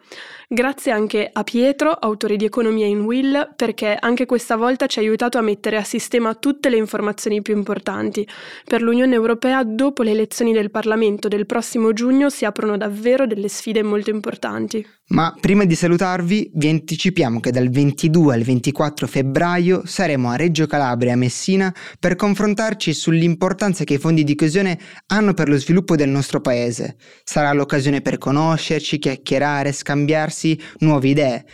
Grazie 0.47 0.91
anche 0.91 1.29
a 1.31 1.43
Pietro, 1.43 1.91
autore 1.91 2.35
di 2.35 2.43
Economia 2.43 2.85
in 2.85 3.01
Will, 3.03 3.53
perché 3.55 3.95
anche 3.97 4.25
questa 4.25 4.57
volta 4.57 4.87
ci 4.87 4.99
ha 4.99 5.01
aiutato 5.01 5.37
a 5.37 5.41
mettere 5.41 5.77
a 5.77 5.83
sistema 5.83 6.33
tutte 6.33 6.67
le 6.69 6.75
informazioni 6.75 7.41
più 7.41 7.55
importanti. 7.55 8.27
Per 8.71 8.81
l'Unione 8.81 9.15
Europea, 9.15 9.65
dopo 9.65 10.01
le 10.01 10.11
elezioni 10.11 10.53
del 10.53 10.71
Parlamento 10.71 11.27
del 11.27 11.45
prossimo 11.45 11.91
giugno, 11.91 12.29
si 12.29 12.45
aprono 12.45 12.77
davvero 12.77 13.27
delle 13.27 13.49
sfide 13.49 13.83
molto 13.83 14.11
importanti. 14.11 14.87
Ma 15.07 15.35
prima 15.37 15.65
di 15.65 15.75
salutarvi, 15.75 16.51
vi 16.53 16.69
anticipiamo 16.69 17.41
che 17.41 17.51
dal 17.51 17.67
22 17.67 18.33
al 18.33 18.43
24 18.43 19.07
febbraio 19.07 19.81
saremo 19.83 20.29
a 20.29 20.37
Reggio 20.37 20.67
Calabria 20.67 21.11
e 21.11 21.17
Messina 21.17 21.75
per 21.99 22.15
confrontarci 22.15 22.93
sull'importanza 22.93 23.83
che 23.83 23.95
i 23.95 23.99
fondi 23.99 24.23
di 24.23 24.35
coesione 24.35 24.79
hanno 25.07 25.33
per 25.33 25.49
lo 25.49 25.57
sviluppo 25.57 25.97
del 25.97 26.07
nostro 26.07 26.39
paese. 26.39 26.95
Sarà 27.25 27.51
l'occasione 27.51 27.99
per 27.99 28.17
conoscerci, 28.17 28.99
chiacchierare, 28.99 29.73
scambiarsi 29.73 30.57
nuove 30.77 31.09
idee. 31.09 31.45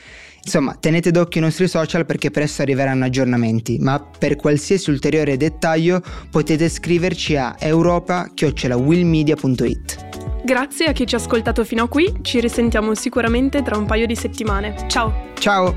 Insomma, 0.48 0.76
tenete 0.80 1.12
d'occhio 1.12 1.42
i 1.42 1.44
nostri 1.44 1.68
social 1.68 2.06
perché 2.06 2.32
presto 2.32 2.62
arriveranno 2.62 3.04
aggiornamenti, 3.04 3.80
ma 3.80 4.00
per 4.00 4.38
qualsiasi 4.38 4.90
ulteriore 4.90 5.36
dettaglio 5.36 6.02
potete 6.32 6.70
scriverci 6.70 7.36
a 7.36 7.58
europa-willmedia.it. 7.60 10.46
Grazie 10.46 10.86
a 10.86 10.94
chi 10.94 11.06
ci 11.06 11.16
ha 11.16 11.18
ascoltato 11.18 11.66
fino 11.66 11.84
a 11.84 11.90
qui, 11.90 12.20
ci 12.22 12.40
risentiamo 12.40 12.96
sicuramente 12.96 13.62
tra 13.62 13.76
un 13.76 13.86
paio 13.86 14.06
di 14.06 14.16
settimane. 14.16 14.86
Ciao! 14.88 15.34
Ciao! 15.38 15.76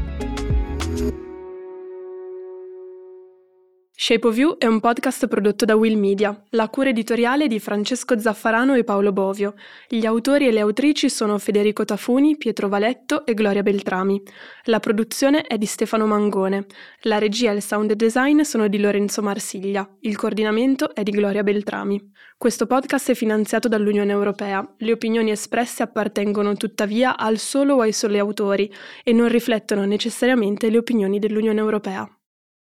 Shape 4.02 4.26
of 4.26 4.38
You 4.38 4.56
è 4.56 4.64
un 4.64 4.80
podcast 4.80 5.26
prodotto 5.26 5.66
da 5.66 5.76
Will 5.76 5.98
Media, 5.98 6.34
la 6.52 6.70
cura 6.70 6.88
editoriale 6.88 7.48
di 7.48 7.60
Francesco 7.60 8.18
Zaffarano 8.18 8.72
e 8.72 8.82
Paolo 8.82 9.12
Bovio. 9.12 9.52
Gli 9.86 10.06
autori 10.06 10.46
e 10.46 10.52
le 10.52 10.60
autrici 10.60 11.10
sono 11.10 11.36
Federico 11.36 11.84
Tafuni, 11.84 12.38
Pietro 12.38 12.68
Valetto 12.68 13.26
e 13.26 13.34
Gloria 13.34 13.62
Beltrami. 13.62 14.22
La 14.64 14.80
produzione 14.80 15.42
è 15.42 15.58
di 15.58 15.66
Stefano 15.66 16.06
Mangone. 16.06 16.64
La 17.02 17.18
regia 17.18 17.50
e 17.52 17.56
il 17.56 17.62
sound 17.62 17.92
design 17.92 18.40
sono 18.40 18.68
di 18.68 18.78
Lorenzo 18.78 19.20
Marsiglia. 19.20 19.86
Il 20.00 20.16
coordinamento 20.16 20.94
è 20.94 21.02
di 21.02 21.10
Gloria 21.10 21.42
Beltrami. 21.42 22.00
Questo 22.38 22.64
podcast 22.64 23.10
è 23.10 23.14
finanziato 23.14 23.68
dall'Unione 23.68 24.12
Europea. 24.12 24.66
Le 24.78 24.92
opinioni 24.92 25.30
espresse 25.30 25.82
appartengono 25.82 26.54
tuttavia 26.54 27.18
al 27.18 27.36
solo 27.36 27.74
o 27.74 27.80
ai 27.82 27.92
soli 27.92 28.18
autori 28.18 28.72
e 29.04 29.12
non 29.12 29.28
riflettono 29.28 29.84
necessariamente 29.84 30.70
le 30.70 30.78
opinioni 30.78 31.18
dell'Unione 31.18 31.60
Europea. 31.60 32.10